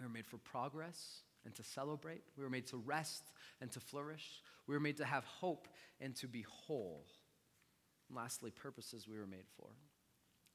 [0.00, 2.22] We were made for progress and to celebrate.
[2.36, 3.22] We were made to rest
[3.60, 4.42] and to flourish.
[4.66, 5.68] We were made to have hope
[6.00, 7.06] and to be whole.
[8.08, 9.68] And lastly, purposes we were made for.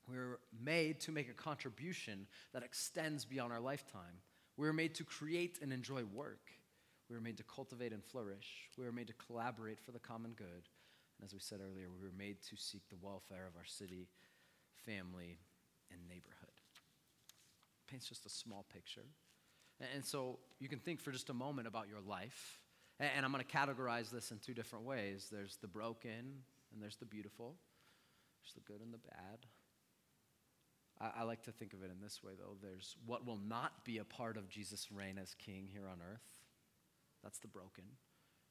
[0.10, 4.22] We were made to make a contribution that extends beyond our lifetime.
[4.58, 6.52] We were made to create and enjoy work.
[7.10, 8.70] We were made to cultivate and flourish.
[8.78, 10.68] We were made to collaborate for the common good.
[11.18, 14.08] And as we said earlier, we were made to seek the welfare of our city,
[14.86, 15.40] family,
[15.92, 16.52] and neighborhood.
[17.88, 19.06] Paints just a small picture.
[19.94, 22.60] And so you can think for just a moment about your life.
[23.00, 26.42] And I'm going to categorize this in two different ways there's the broken,
[26.74, 27.56] and there's the beautiful,
[28.42, 29.46] there's the good and the bad.
[31.00, 32.56] I, like to think of it in this way, though.
[32.60, 36.26] There's what will not be a part of Jesus' reign as king here on earth.
[37.24, 37.84] That's the broken.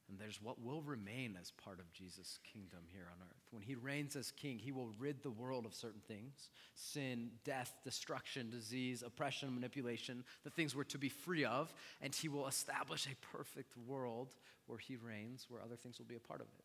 [0.08, 3.42] And there's what will remain as part of Jesus' kingdom here on earth.
[3.50, 7.72] When he reigns as king, he will rid the world of certain things sin, death,
[7.82, 11.74] destruction, disease, oppression, manipulation, the things we're to be free of.
[12.00, 14.28] And he will establish a perfect world
[14.66, 16.64] where he reigns, where other things will be a part of it.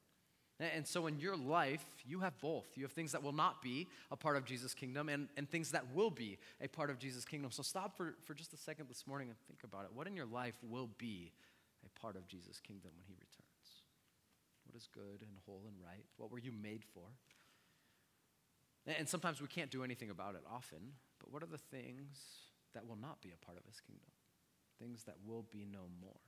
[0.76, 2.68] And so in your life, you have both.
[2.76, 5.72] You have things that will not be a part of Jesus' kingdom and, and things
[5.72, 7.50] that will be a part of Jesus' kingdom.
[7.50, 9.92] So stop for, for just a second this morning and think about it.
[9.96, 11.32] What in your life will be
[11.84, 13.31] a part of Jesus' kingdom when he returns?
[14.82, 16.06] Is good and whole and right?
[16.18, 17.04] What were you made for?
[18.88, 22.18] And sometimes we can't do anything about it often, but what are the things
[22.74, 24.10] that will not be a part of his kingdom?
[24.80, 26.20] Things that will be no more.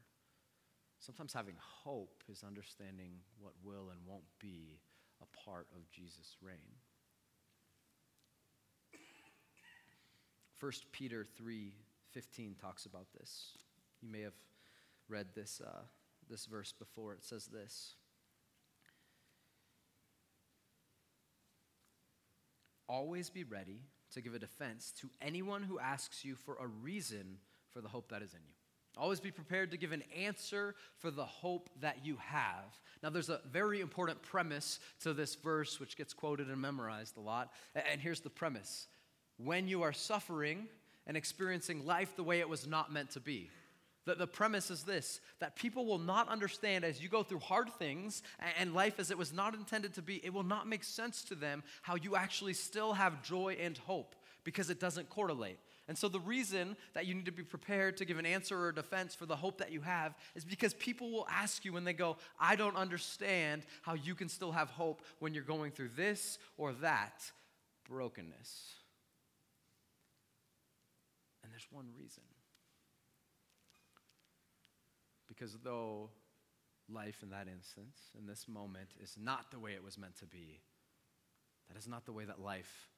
[1.00, 4.78] Sometimes having hope is understanding what will and won't be
[5.20, 6.78] a part of Jesus' reign.
[10.60, 13.58] 1 Peter 3:15 talks about this.
[14.00, 14.38] You may have
[15.08, 15.86] read this, uh,
[16.30, 17.16] this verse before.
[17.16, 17.96] It says this
[22.94, 23.80] Always be ready
[24.14, 27.40] to give a defense to anyone who asks you for a reason
[27.72, 28.54] for the hope that is in you.
[29.02, 32.66] Always be prepared to give an answer for the hope that you have.
[33.02, 37.20] Now, there's a very important premise to this verse, which gets quoted and memorized a
[37.20, 37.52] lot.
[37.74, 38.86] And here's the premise
[39.38, 40.68] When you are suffering
[41.08, 43.50] and experiencing life the way it was not meant to be,
[44.06, 47.70] the, the premise is this that people will not understand as you go through hard
[47.74, 48.22] things
[48.60, 51.36] and life as it was not intended to be, it will not make sense to
[51.36, 55.58] them how you actually still have joy and hope because it doesn't correlate.
[55.88, 58.70] And so, the reason that you need to be prepared to give an answer or
[58.70, 61.84] a defense for the hope that you have is because people will ask you when
[61.84, 65.90] they go, I don't understand how you can still have hope when you're going through
[65.96, 67.32] this or that
[67.90, 68.76] brokenness.
[71.44, 72.24] And there's one reason
[75.36, 76.10] because though
[76.90, 80.26] life in that instance, in this moment, is not the way it was meant to
[80.26, 80.60] be,
[81.70, 82.90] that is not the way that life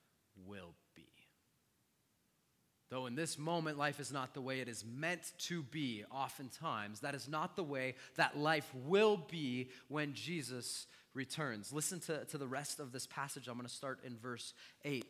[0.46, 1.08] will be.
[2.90, 7.00] Though in this moment life is not the way it is meant to be, oftentimes,
[7.00, 11.74] that is not the way that life will be when Jesus returns.
[11.74, 13.48] Listen to, to the rest of this passage.
[13.48, 15.06] I'm going to start in verse 8.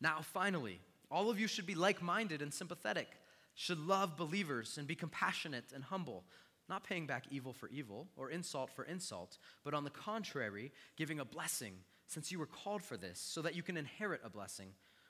[0.00, 3.08] Now, finally, all of you should be like minded and sympathetic
[3.56, 6.24] should love believers and be compassionate and humble,
[6.68, 11.18] not paying back evil for evil or insult for insult, but on the contrary, giving
[11.18, 11.72] a blessing,
[12.06, 14.68] since you were called for this, so that you can inherit a blessing.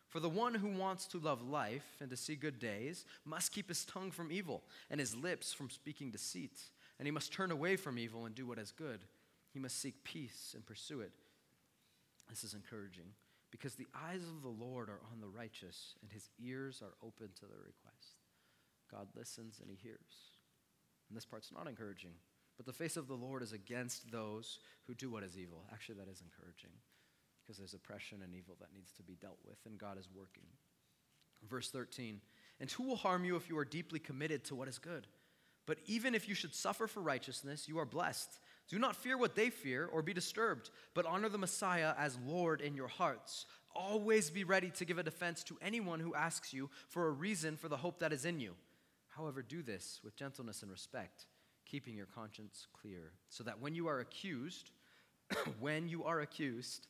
[0.08, 3.68] For the one who wants to love life and to see good days must keep
[3.68, 6.58] his tongue from evil and his lips from speaking deceit.
[6.98, 9.00] And he must turn away from evil and do what is good.
[9.52, 11.12] He must seek peace and pursue it.
[12.30, 13.06] This is encouraging
[13.50, 17.28] because the eyes of the Lord are on the righteous and his ears are open
[17.34, 18.25] to their request.
[18.90, 20.36] God listens and he hears.
[21.08, 22.12] And this part's not encouraging.
[22.56, 25.64] But the face of the Lord is against those who do what is evil.
[25.72, 26.70] Actually, that is encouraging.
[27.42, 30.42] because there's oppression and evil that needs to be dealt with, and God is working.
[31.48, 32.20] Verse 13
[32.58, 35.06] And who will harm you if you are deeply committed to what is good?
[35.66, 38.40] But even if you should suffer for righteousness, you are blessed.
[38.68, 42.60] Do not fear what they fear or be disturbed, but honor the Messiah as Lord
[42.60, 43.46] in your hearts.
[43.74, 47.56] Always be ready to give a defense to anyone who asks you for a reason
[47.56, 48.54] for the hope that is in you.
[49.16, 51.26] However, do this with gentleness and respect,
[51.64, 54.70] keeping your conscience clear, so that when you are accused,
[55.60, 56.88] when you are accused,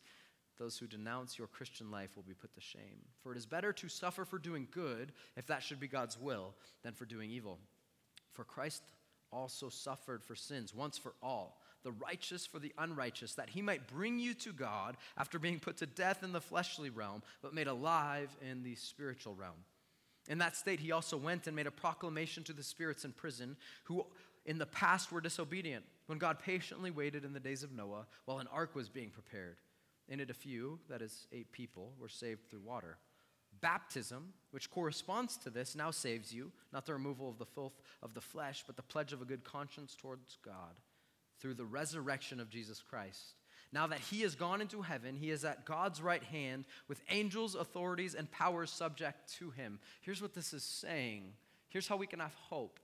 [0.58, 3.04] those who denounce your Christian life will be put to shame.
[3.22, 6.54] For it is better to suffer for doing good, if that should be God's will,
[6.82, 7.58] than for doing evil.
[8.32, 8.82] For Christ
[9.32, 13.86] also suffered for sins once for all, the righteous for the unrighteous, that he might
[13.86, 17.66] bring you to God after being put to death in the fleshly realm, but made
[17.68, 19.64] alive in the spiritual realm.
[20.28, 23.56] In that state, he also went and made a proclamation to the spirits in prison
[23.84, 24.04] who
[24.44, 28.38] in the past were disobedient, when God patiently waited in the days of Noah while
[28.38, 29.56] an ark was being prepared
[30.08, 32.96] in it, a few, that is, eight people, were saved through water.
[33.60, 38.14] Baptism, which corresponds to this, now saves you, not the removal of the filth of
[38.14, 40.76] the flesh, but the pledge of a good conscience towards God
[41.40, 43.34] through the resurrection of Jesus Christ.
[43.72, 47.55] Now that he has gone into heaven, he is at God's right hand with angels,
[47.55, 49.79] authorities, and powers subject to him.
[50.00, 51.33] Here's what this is saying.
[51.68, 52.79] Here's how we can have hope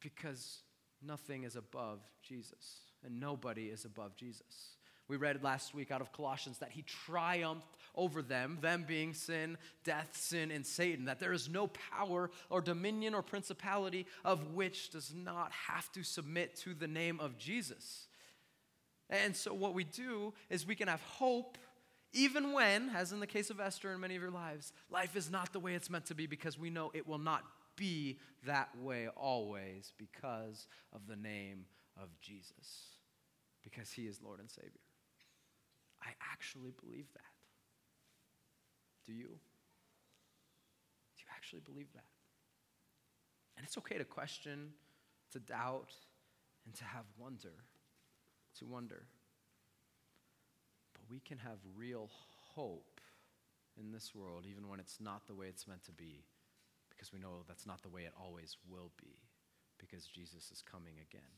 [0.00, 0.62] because
[1.06, 4.76] nothing is above Jesus, and nobody is above Jesus.
[5.08, 9.58] We read last week out of Colossians that he triumphed over them, them being sin,
[9.84, 14.90] death, sin, and Satan, that there is no power or dominion or principality of which
[14.90, 18.06] does not have to submit to the name of Jesus.
[19.12, 21.58] And so, what we do is we can have hope
[22.14, 25.30] even when, as in the case of Esther and many of your lives, life is
[25.30, 27.42] not the way it's meant to be because we know it will not
[27.76, 31.64] be that way always because of the name
[32.00, 32.98] of Jesus,
[33.62, 34.70] because he is Lord and Savior.
[36.02, 37.22] I actually believe that.
[39.06, 39.28] Do you?
[39.28, 42.04] Do you actually believe that?
[43.56, 44.70] And it's okay to question,
[45.32, 45.92] to doubt,
[46.66, 47.52] and to have wonder,
[48.62, 49.02] to wonder.
[50.92, 52.10] But we can have real
[52.54, 53.00] hope
[53.78, 56.24] in this world, even when it's not the way it's meant to be,
[56.90, 59.16] because we know that's not the way it always will be,
[59.78, 61.32] because Jesus is coming again.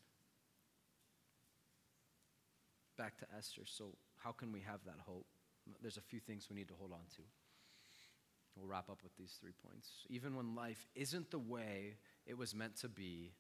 [2.99, 3.63] Back to Esther.
[3.65, 5.27] So, how can we have that hope?
[5.83, 7.23] There's a few things we need to hold on to.
[8.57, 9.89] We'll wrap up with these three points.
[10.09, 13.33] Even when life isn't the way it was meant to be,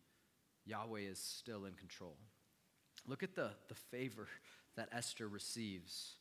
[0.66, 2.16] Yahweh is still in control.
[3.06, 4.28] Look at the, the favor
[4.76, 6.14] that Esther receives.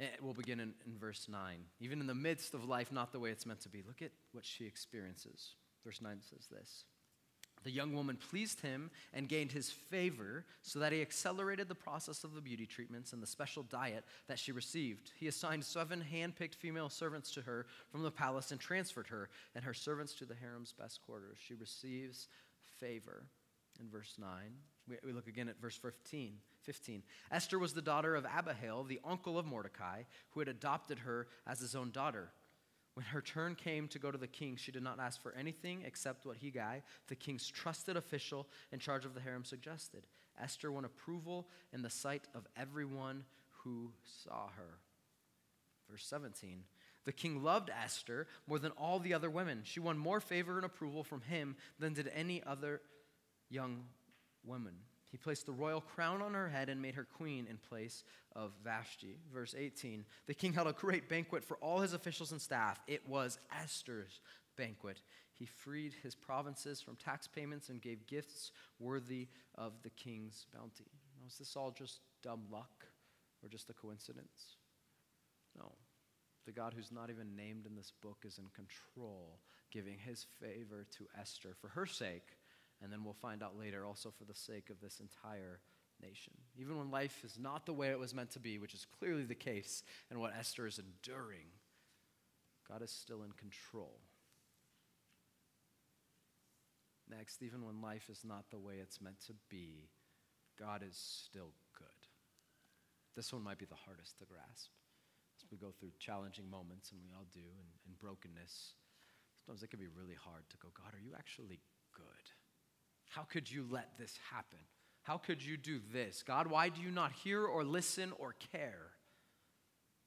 [0.00, 1.56] Eh, we'll begin in, in verse 9.
[1.80, 4.10] Even in the midst of life not the way it's meant to be, look at
[4.32, 5.52] what she experiences.
[5.84, 6.84] Verse 9 says this
[7.64, 12.22] the young woman pleased him and gained his favor so that he accelerated the process
[12.22, 15.12] of the beauty treatments and the special diet that she received.
[15.16, 19.30] He assigned seven hand picked female servants to her from the palace and transferred her
[19.54, 21.38] and her servants to the harem's best quarters.
[21.40, 22.28] She receives
[22.78, 23.24] favor.
[23.80, 24.28] In verse 9,
[24.88, 26.34] we, we look again at verse 15.
[26.62, 27.02] 15.
[27.30, 31.60] Esther was the daughter of Abihail, the uncle of Mordecai, who had adopted her as
[31.60, 32.30] his own daughter.
[32.94, 35.82] When her turn came to go to the king, she did not ask for anything
[35.84, 40.06] except what Hegai, the king's trusted official in charge of the harem, suggested.
[40.40, 43.24] Esther won approval in the sight of everyone
[43.64, 44.78] who saw her.
[45.90, 46.62] Verse 17
[47.04, 49.62] The king loved Esther more than all the other women.
[49.64, 52.80] She won more favor and approval from him than did any other
[53.50, 53.84] young
[54.46, 54.74] woman.
[55.10, 58.02] He placed the royal crown on her head and made her queen in place
[58.34, 59.18] of Vashti.
[59.32, 62.80] Verse 18 The king held a great banquet for all his officials and staff.
[62.88, 64.20] It was Esther's
[64.56, 65.00] banquet.
[65.32, 70.90] He freed his provinces from tax payments and gave gifts worthy of the king's bounty.
[71.20, 72.84] Now, is this all just dumb luck
[73.42, 74.56] or just a coincidence?
[75.56, 75.72] No.
[76.44, 79.38] The God who's not even named in this book is in control,
[79.70, 82.36] giving his favor to Esther for her sake
[82.82, 85.60] and then we'll find out later also for the sake of this entire
[86.02, 86.32] nation.
[86.58, 89.24] Even when life is not the way it was meant to be, which is clearly
[89.24, 91.46] the case and what Esther is enduring,
[92.68, 94.00] God is still in control.
[97.08, 99.90] Next, even when life is not the way it's meant to be,
[100.58, 101.86] God is still good.
[103.14, 104.70] This one might be the hardest to grasp
[105.36, 108.74] as we go through challenging moments, and we all do, and, and brokenness.
[109.44, 111.60] Sometimes it can be really hard to go, God, are you actually?
[113.14, 114.58] How could you let this happen?
[115.02, 116.24] How could you do this?
[116.26, 118.90] God, why do you not hear or listen or care?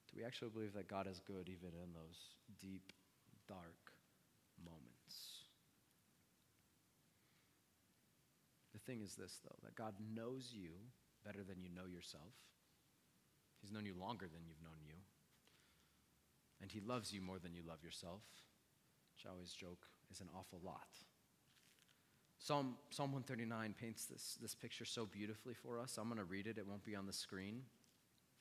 [0.10, 2.18] Do we actually believe that God is good even in those
[2.60, 2.92] deep,
[3.48, 3.94] dark
[4.60, 5.46] moments?
[8.74, 10.72] The thing is this, though, that God knows you
[11.24, 12.34] better than you know yourself.
[13.62, 14.96] He's known you longer than you've known you.
[16.62, 18.24] And He loves you more than you love yourself,
[19.16, 20.90] which I always joke is an awful lot.
[22.48, 25.98] Psalm, Psalm 139 paints this, this picture so beautifully for us.
[25.98, 27.64] I'm going to read it, it won't be on the screen.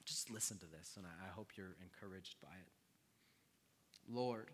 [0.04, 2.70] Just listen to this, and I, I hope you're encouraged by it.
[4.08, 4.46] Lord,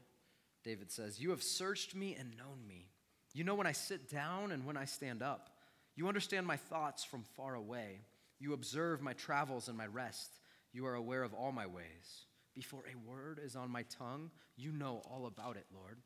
[0.64, 2.86] David says, You have searched me and known me.
[3.34, 5.50] You know when I sit down and when I stand up.
[5.96, 8.00] You understand my thoughts from far away.
[8.38, 10.30] You observe my travels and my rest.
[10.72, 12.24] You are aware of all my ways.
[12.54, 15.98] Before a word is on my tongue, you know all about it, Lord.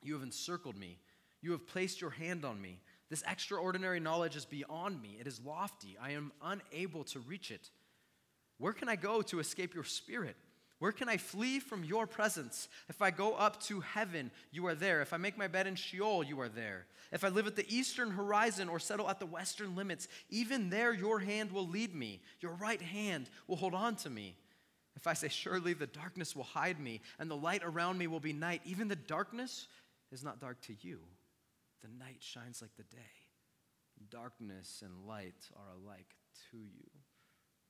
[0.00, 0.98] You have encircled me.
[1.42, 2.78] You have placed your hand on me.
[3.10, 5.18] This extraordinary knowledge is beyond me.
[5.20, 5.98] It is lofty.
[6.00, 7.68] I am unable to reach it.
[8.58, 10.36] Where can I go to escape your spirit?
[10.78, 12.68] Where can I flee from your presence?
[12.88, 15.00] If I go up to heaven, you are there.
[15.00, 16.86] If I make my bed in Sheol, you are there.
[17.12, 20.92] If I live at the eastern horizon or settle at the western limits, even there
[20.92, 22.20] your hand will lead me.
[22.40, 24.34] Your right hand will hold on to me.
[24.96, 28.20] If I say, Surely the darkness will hide me, and the light around me will
[28.20, 29.68] be night, even the darkness
[30.10, 31.00] is not dark to you.
[31.82, 33.00] The night shines like the day.
[34.10, 36.14] Darkness and light are alike
[36.50, 36.90] to you.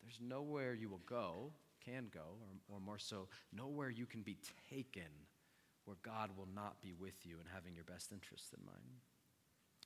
[0.03, 1.53] There's nowhere you will go
[1.85, 4.37] can go, or, or more so, nowhere you can be
[4.71, 5.03] taken
[5.85, 9.01] where God will not be with you and having your best interests in mind.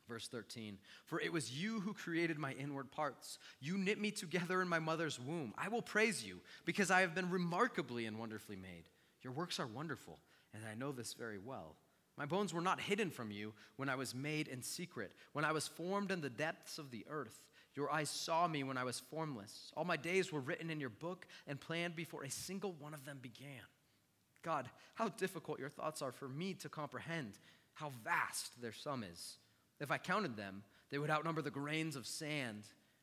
[0.09, 3.39] Verse 13, for it was you who created my inward parts.
[3.61, 5.53] You knit me together in my mother's womb.
[5.59, 8.85] I will praise you because I have been remarkably and wonderfully made.
[9.22, 10.20] Your works are wonderful,
[10.55, 11.74] and I know this very well.
[12.16, 15.52] My bones were not hidden from you when I was made in secret, when I
[15.52, 17.38] was formed in the depths of the earth.
[17.74, 19.70] Your eyes saw me when I was formless.
[19.76, 23.04] All my days were written in your book and planned before a single one of
[23.04, 23.60] them began.
[24.42, 27.32] God, how difficult your thoughts are for me to comprehend,
[27.74, 29.36] how vast their sum is.
[29.78, 32.62] If I counted them, they would outnumber the grains of sand.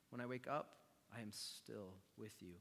[0.10, 0.78] When I wake up,
[1.16, 2.54] I am still with you.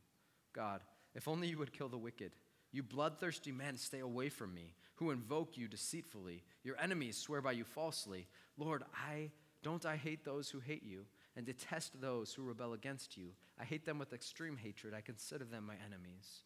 [0.53, 0.83] God,
[1.15, 2.33] if only you would kill the wicked.
[2.73, 6.45] You bloodthirsty men, stay away from me, who invoke you deceitfully.
[6.65, 8.29] Your enemies swear by you falsely.
[8.57, 9.31] Lord, I
[9.63, 11.07] don't I hate those who hate you?
[11.37, 13.29] and detest those who rebel against you.
[13.59, 14.95] I hate them with extreme hatred.
[14.95, 16.43] I consider them my enemies.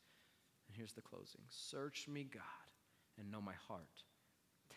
[0.68, 2.42] And here's the closing Search me, God,
[3.18, 4.04] and know my heart.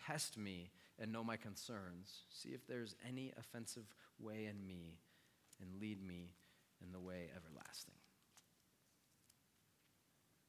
[0.06, 2.24] Test me and know my concerns.
[2.30, 3.86] See if there's any offensive
[4.18, 4.98] way in me,
[5.60, 6.32] and lead me
[6.82, 7.94] in the way everlasting.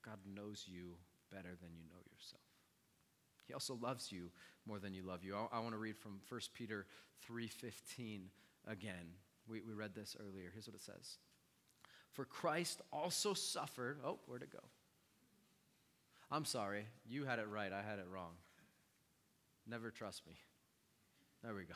[0.03, 0.95] God knows you
[1.31, 2.50] better than you know yourself.
[3.47, 4.31] He also loves you
[4.65, 5.35] more than you love you.
[5.35, 6.85] I, I want to read from 1 Peter
[7.29, 8.21] 3:15
[8.67, 9.15] again.
[9.47, 10.49] We, we read this earlier.
[10.53, 11.17] Here's what it says
[12.11, 13.99] For Christ also suffered.
[14.05, 14.63] Oh, where'd it go?
[16.31, 16.85] I'm sorry.
[17.05, 17.73] You had it right.
[17.73, 18.33] I had it wrong.
[19.67, 20.33] Never trust me.
[21.43, 21.73] There we go.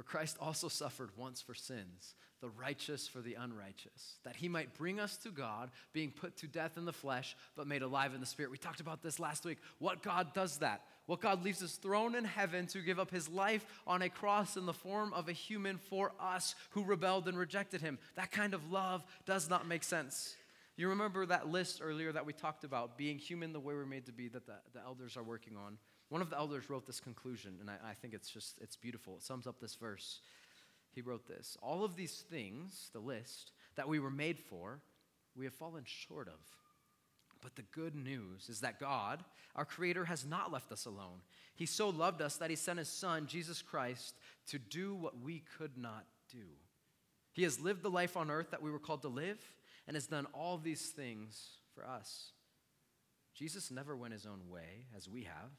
[0.00, 4.72] For Christ also suffered once for sins, the righteous for the unrighteous, that he might
[4.72, 8.20] bring us to God, being put to death in the flesh, but made alive in
[8.20, 8.50] the spirit.
[8.50, 9.58] We talked about this last week.
[9.78, 10.86] What God does that?
[11.04, 14.56] What God leaves his throne in heaven to give up his life on a cross
[14.56, 17.98] in the form of a human for us who rebelled and rejected him.
[18.14, 20.34] That kind of love does not make sense.
[20.78, 24.06] You remember that list earlier that we talked about, being human the way we're made
[24.06, 25.76] to be, that the, the elders are working on?
[26.10, 29.14] One of the elders wrote this conclusion, and I, I think it's just, it's beautiful.
[29.16, 30.20] It sums up this verse.
[30.92, 34.80] He wrote this All of these things, the list, that we were made for,
[35.36, 36.40] we have fallen short of.
[37.42, 39.24] But the good news is that God,
[39.56, 41.22] our Creator, has not left us alone.
[41.54, 44.14] He so loved us that He sent His Son, Jesus Christ,
[44.48, 46.44] to do what we could not do.
[47.32, 49.40] He has lived the life on earth that we were called to live
[49.86, 52.32] and has done all these things for us.
[53.32, 55.50] Jesus never went His own way, as we have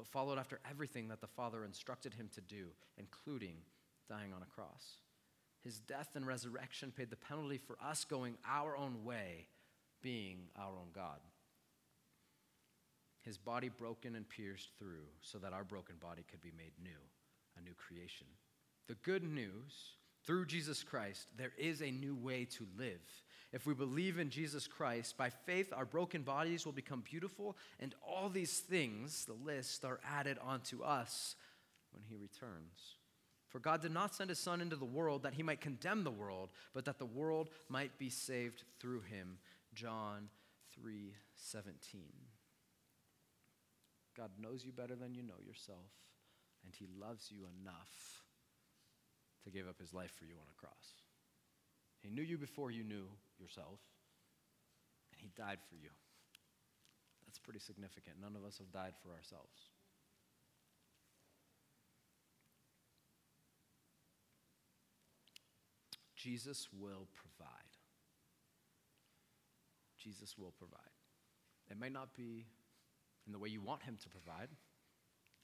[0.00, 3.56] but followed after everything that the Father instructed him to do, including
[4.08, 4.96] dying on a cross.
[5.62, 9.44] His death and resurrection paid the penalty for us going our own way,
[10.00, 11.18] being our own God.
[13.20, 16.90] His body broken and pierced through so that our broken body could be made new,
[17.58, 18.26] a new creation.
[18.88, 23.02] The good news through Jesus Christ, there is a new way to live.
[23.52, 27.94] If we believe in Jesus Christ, by faith, our broken bodies will become beautiful, and
[28.06, 31.34] all these things, the list, are added onto us
[31.92, 32.96] when He returns.
[33.48, 36.10] For God did not send His Son into the world that He might condemn the
[36.10, 39.38] world, but that the world might be saved through Him.
[39.74, 40.28] John
[40.80, 42.02] 3 17.
[44.16, 45.90] God knows you better than you know yourself,
[46.64, 48.20] and He loves you enough
[49.44, 51.02] to give up his life for you on a cross.
[52.00, 53.06] He knew you before you knew
[53.40, 53.80] yourself,
[55.12, 55.90] and he died for you.
[57.26, 58.16] That's pretty significant.
[58.20, 59.70] None of us have died for ourselves.
[66.16, 67.48] Jesus will provide.
[69.96, 70.80] Jesus will provide.
[71.70, 72.46] It might not be
[73.26, 74.48] in the way you want Him to provide,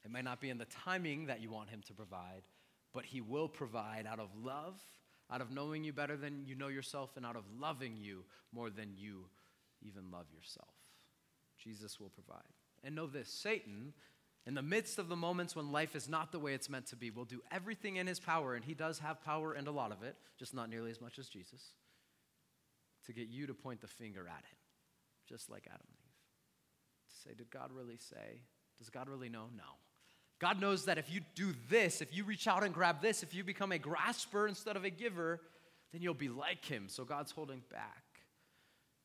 [0.05, 2.43] it might not be in the timing that you want Him to provide,
[2.93, 4.75] but He will provide out of love,
[5.31, 8.71] out of knowing you better than you know yourself, and out of loving you more
[8.71, 9.25] than you
[9.83, 10.69] even love yourself.
[11.63, 12.43] Jesus will provide.
[12.85, 13.93] And know this Satan,
[14.47, 16.97] in the midst of the moments when life is not the way it's meant to
[16.97, 19.93] be, will do everything in his power, and he does have power and a lot
[19.93, 21.73] of it, just not nearly as much as Jesus,
[23.07, 24.59] to get you to point the finger at him,
[25.29, 27.11] just like Adam and Eve.
[27.11, 28.43] To say, Did God really say?
[28.79, 29.47] Does God really know?
[29.57, 29.65] No.
[30.39, 33.35] God knows that if you do this, if you reach out and grab this, if
[33.35, 35.41] you become a grasper instead of a giver,
[35.93, 36.89] then you'll be like him.
[36.89, 38.03] So God's holding back.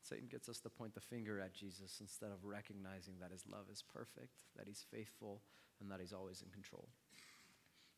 [0.02, 3.66] Satan gets us to point the finger at Jesus instead of recognizing that his love
[3.72, 5.40] is perfect, that he's faithful,
[5.80, 6.88] and that he's always in control.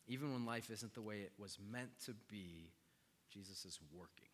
[0.07, 2.71] Even when life isn't the way it was meant to be,
[3.33, 4.29] Jesus is working.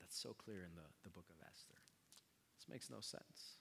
[0.00, 1.74] That's so clear in the, the book of Esther.
[2.56, 3.60] This makes no sense.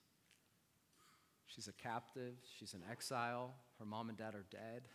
[1.56, 4.90] She's a captive, she's an exile, her mom and dad are dead.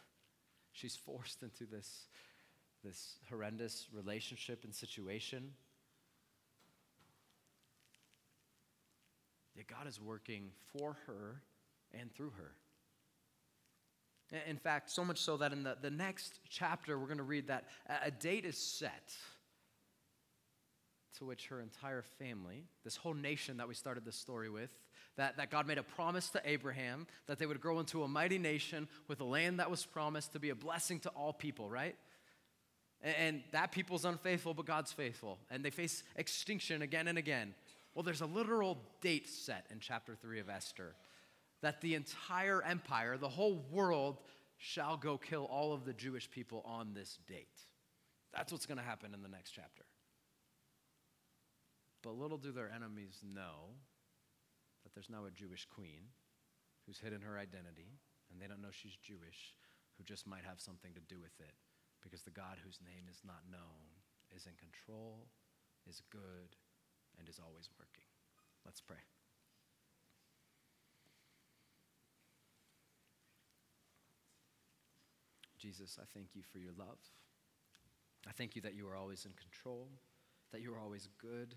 [0.72, 2.06] She's forced into this,
[2.84, 5.52] this horrendous relationship and situation
[9.60, 11.42] Yet God is working for her
[11.92, 12.52] and through her.
[14.48, 17.48] In fact, so much so that in the, the next chapter, we're going to read
[17.48, 17.64] that
[18.02, 19.12] a date is set
[21.18, 24.72] to which her entire family, this whole nation that we started this story with,
[25.20, 28.38] that, that God made a promise to Abraham that they would grow into a mighty
[28.38, 31.94] nation with a land that was promised to be a blessing to all people, right?
[33.02, 35.38] And, and that people's unfaithful, but God's faithful.
[35.50, 37.54] And they face extinction again and again.
[37.94, 40.94] Well, there's a literal date set in chapter 3 of Esther
[41.60, 44.16] that the entire empire, the whole world,
[44.56, 47.60] shall go kill all of the Jewish people on this date.
[48.34, 49.84] That's what's going to happen in the next chapter.
[52.02, 53.74] But little do their enemies know
[54.94, 56.10] there's now a Jewish queen
[56.86, 57.98] who's hidden her identity,
[58.30, 59.54] and they don't know she's Jewish,
[59.96, 61.54] who just might have something to do with it
[62.02, 64.00] because the God whose name is not known
[64.34, 65.28] is in control,
[65.88, 66.56] is good,
[67.18, 68.08] and is always working.
[68.64, 69.04] Let's pray.
[75.58, 76.98] Jesus, I thank you for your love.
[78.26, 79.88] I thank you that you are always in control,
[80.52, 81.54] that you are always good,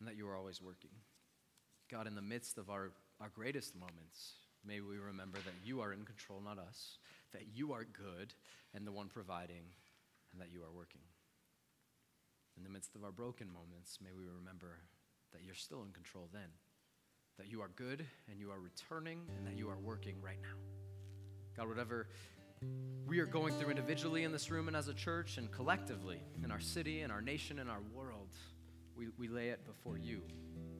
[0.00, 0.90] and that you are always working.
[1.90, 4.34] God, in the midst of our, our greatest moments,
[4.66, 6.98] may we remember that you are in control, not us,
[7.32, 8.34] that you are good
[8.74, 9.64] and the one providing,
[10.32, 11.00] and that you are working.
[12.58, 14.80] In the midst of our broken moments, may we remember
[15.32, 16.50] that you're still in control then,
[17.38, 20.58] that you are good and you are returning and that you are working right now.
[21.56, 22.08] God, whatever
[23.06, 26.50] we are going through individually in this room and as a church and collectively in
[26.50, 28.28] our city and our nation and our world,
[28.96, 30.22] we, we lay it before you.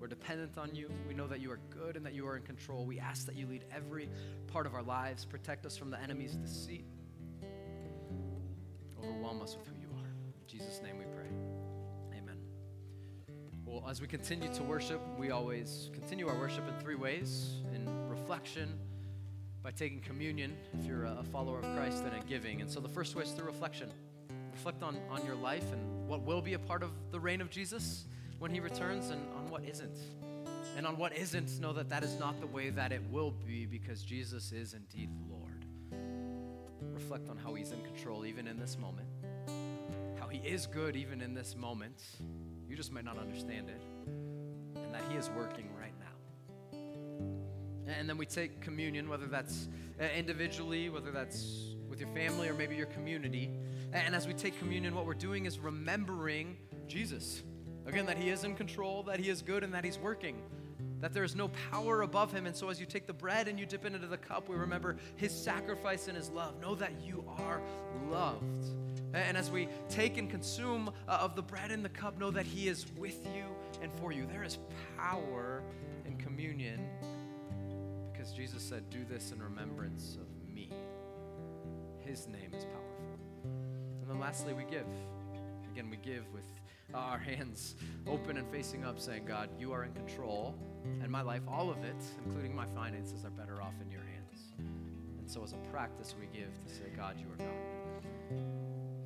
[0.00, 0.90] We're dependent on you.
[1.08, 2.84] We know that you are good and that you are in control.
[2.86, 4.08] We ask that you lead every
[4.46, 6.84] part of our lives, protect us from the enemy's deceit,
[8.98, 10.08] overwhelm us with who you are.
[10.08, 11.26] In Jesus' name we pray.
[12.16, 12.36] Amen.
[13.64, 17.88] Well, as we continue to worship, we always continue our worship in three ways in
[18.08, 18.78] reflection,
[19.62, 22.60] by taking communion, if you're a follower of Christ, and in giving.
[22.60, 23.90] And so the first way is through reflection.
[24.52, 27.50] Reflect on, on your life and what will be a part of the reign of
[27.50, 28.04] Jesus
[28.38, 29.98] when he returns, and on what isn't.
[30.76, 33.66] And on what isn't, know that that is not the way that it will be
[33.66, 35.64] because Jesus is indeed the Lord.
[36.94, 39.08] Reflect on how he's in control even in this moment,
[40.20, 42.00] how he is good even in this moment
[42.68, 43.80] you just might not understand it.
[44.76, 46.78] And that He is working right now.
[47.86, 49.68] And then we take communion, whether that's
[49.98, 53.50] uh, individually, whether that's with your family, or maybe your community.
[53.94, 57.42] And as we take communion, what we're doing is remembering Jesus.
[57.88, 60.36] Again, that He is in control, that He is good, and that He's working
[61.00, 62.46] that there is no power above him.
[62.46, 64.56] And so, as you take the bread and you dip it into the cup, we
[64.56, 66.60] remember his sacrifice and his love.
[66.60, 67.60] Know that you are
[68.10, 68.66] loved.
[69.14, 72.44] And as we take and consume uh, of the bread and the cup, know that
[72.44, 73.44] He is with you
[73.80, 74.26] and for you.
[74.26, 74.58] There is
[74.98, 75.62] power
[76.04, 76.86] in communion
[78.12, 80.70] because Jesus said, Do this in remembrance of me.
[82.00, 83.06] His name is powerful.
[84.02, 84.86] And then lastly, we give.
[85.72, 86.44] Again, we give with
[86.94, 87.76] our hands
[88.06, 90.54] open and facing up, saying, God, you are in control,
[91.02, 94.52] and my life, all of it, including my finances, are better off in your hands.
[95.18, 98.48] And so, as a practice, we give to say, God, you are God.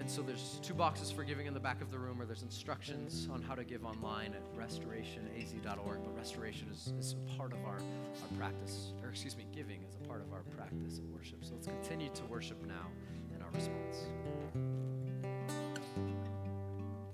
[0.03, 2.43] And so there's two boxes for giving in the back of the room, or there's
[2.43, 6.01] instructions on how to give online at restorationaz.org.
[6.03, 9.95] But restoration is, is a part of our, our practice, or excuse me, giving is
[10.05, 11.45] a part of our practice of worship.
[11.45, 12.89] So let's continue to worship now
[13.33, 14.72] in our response.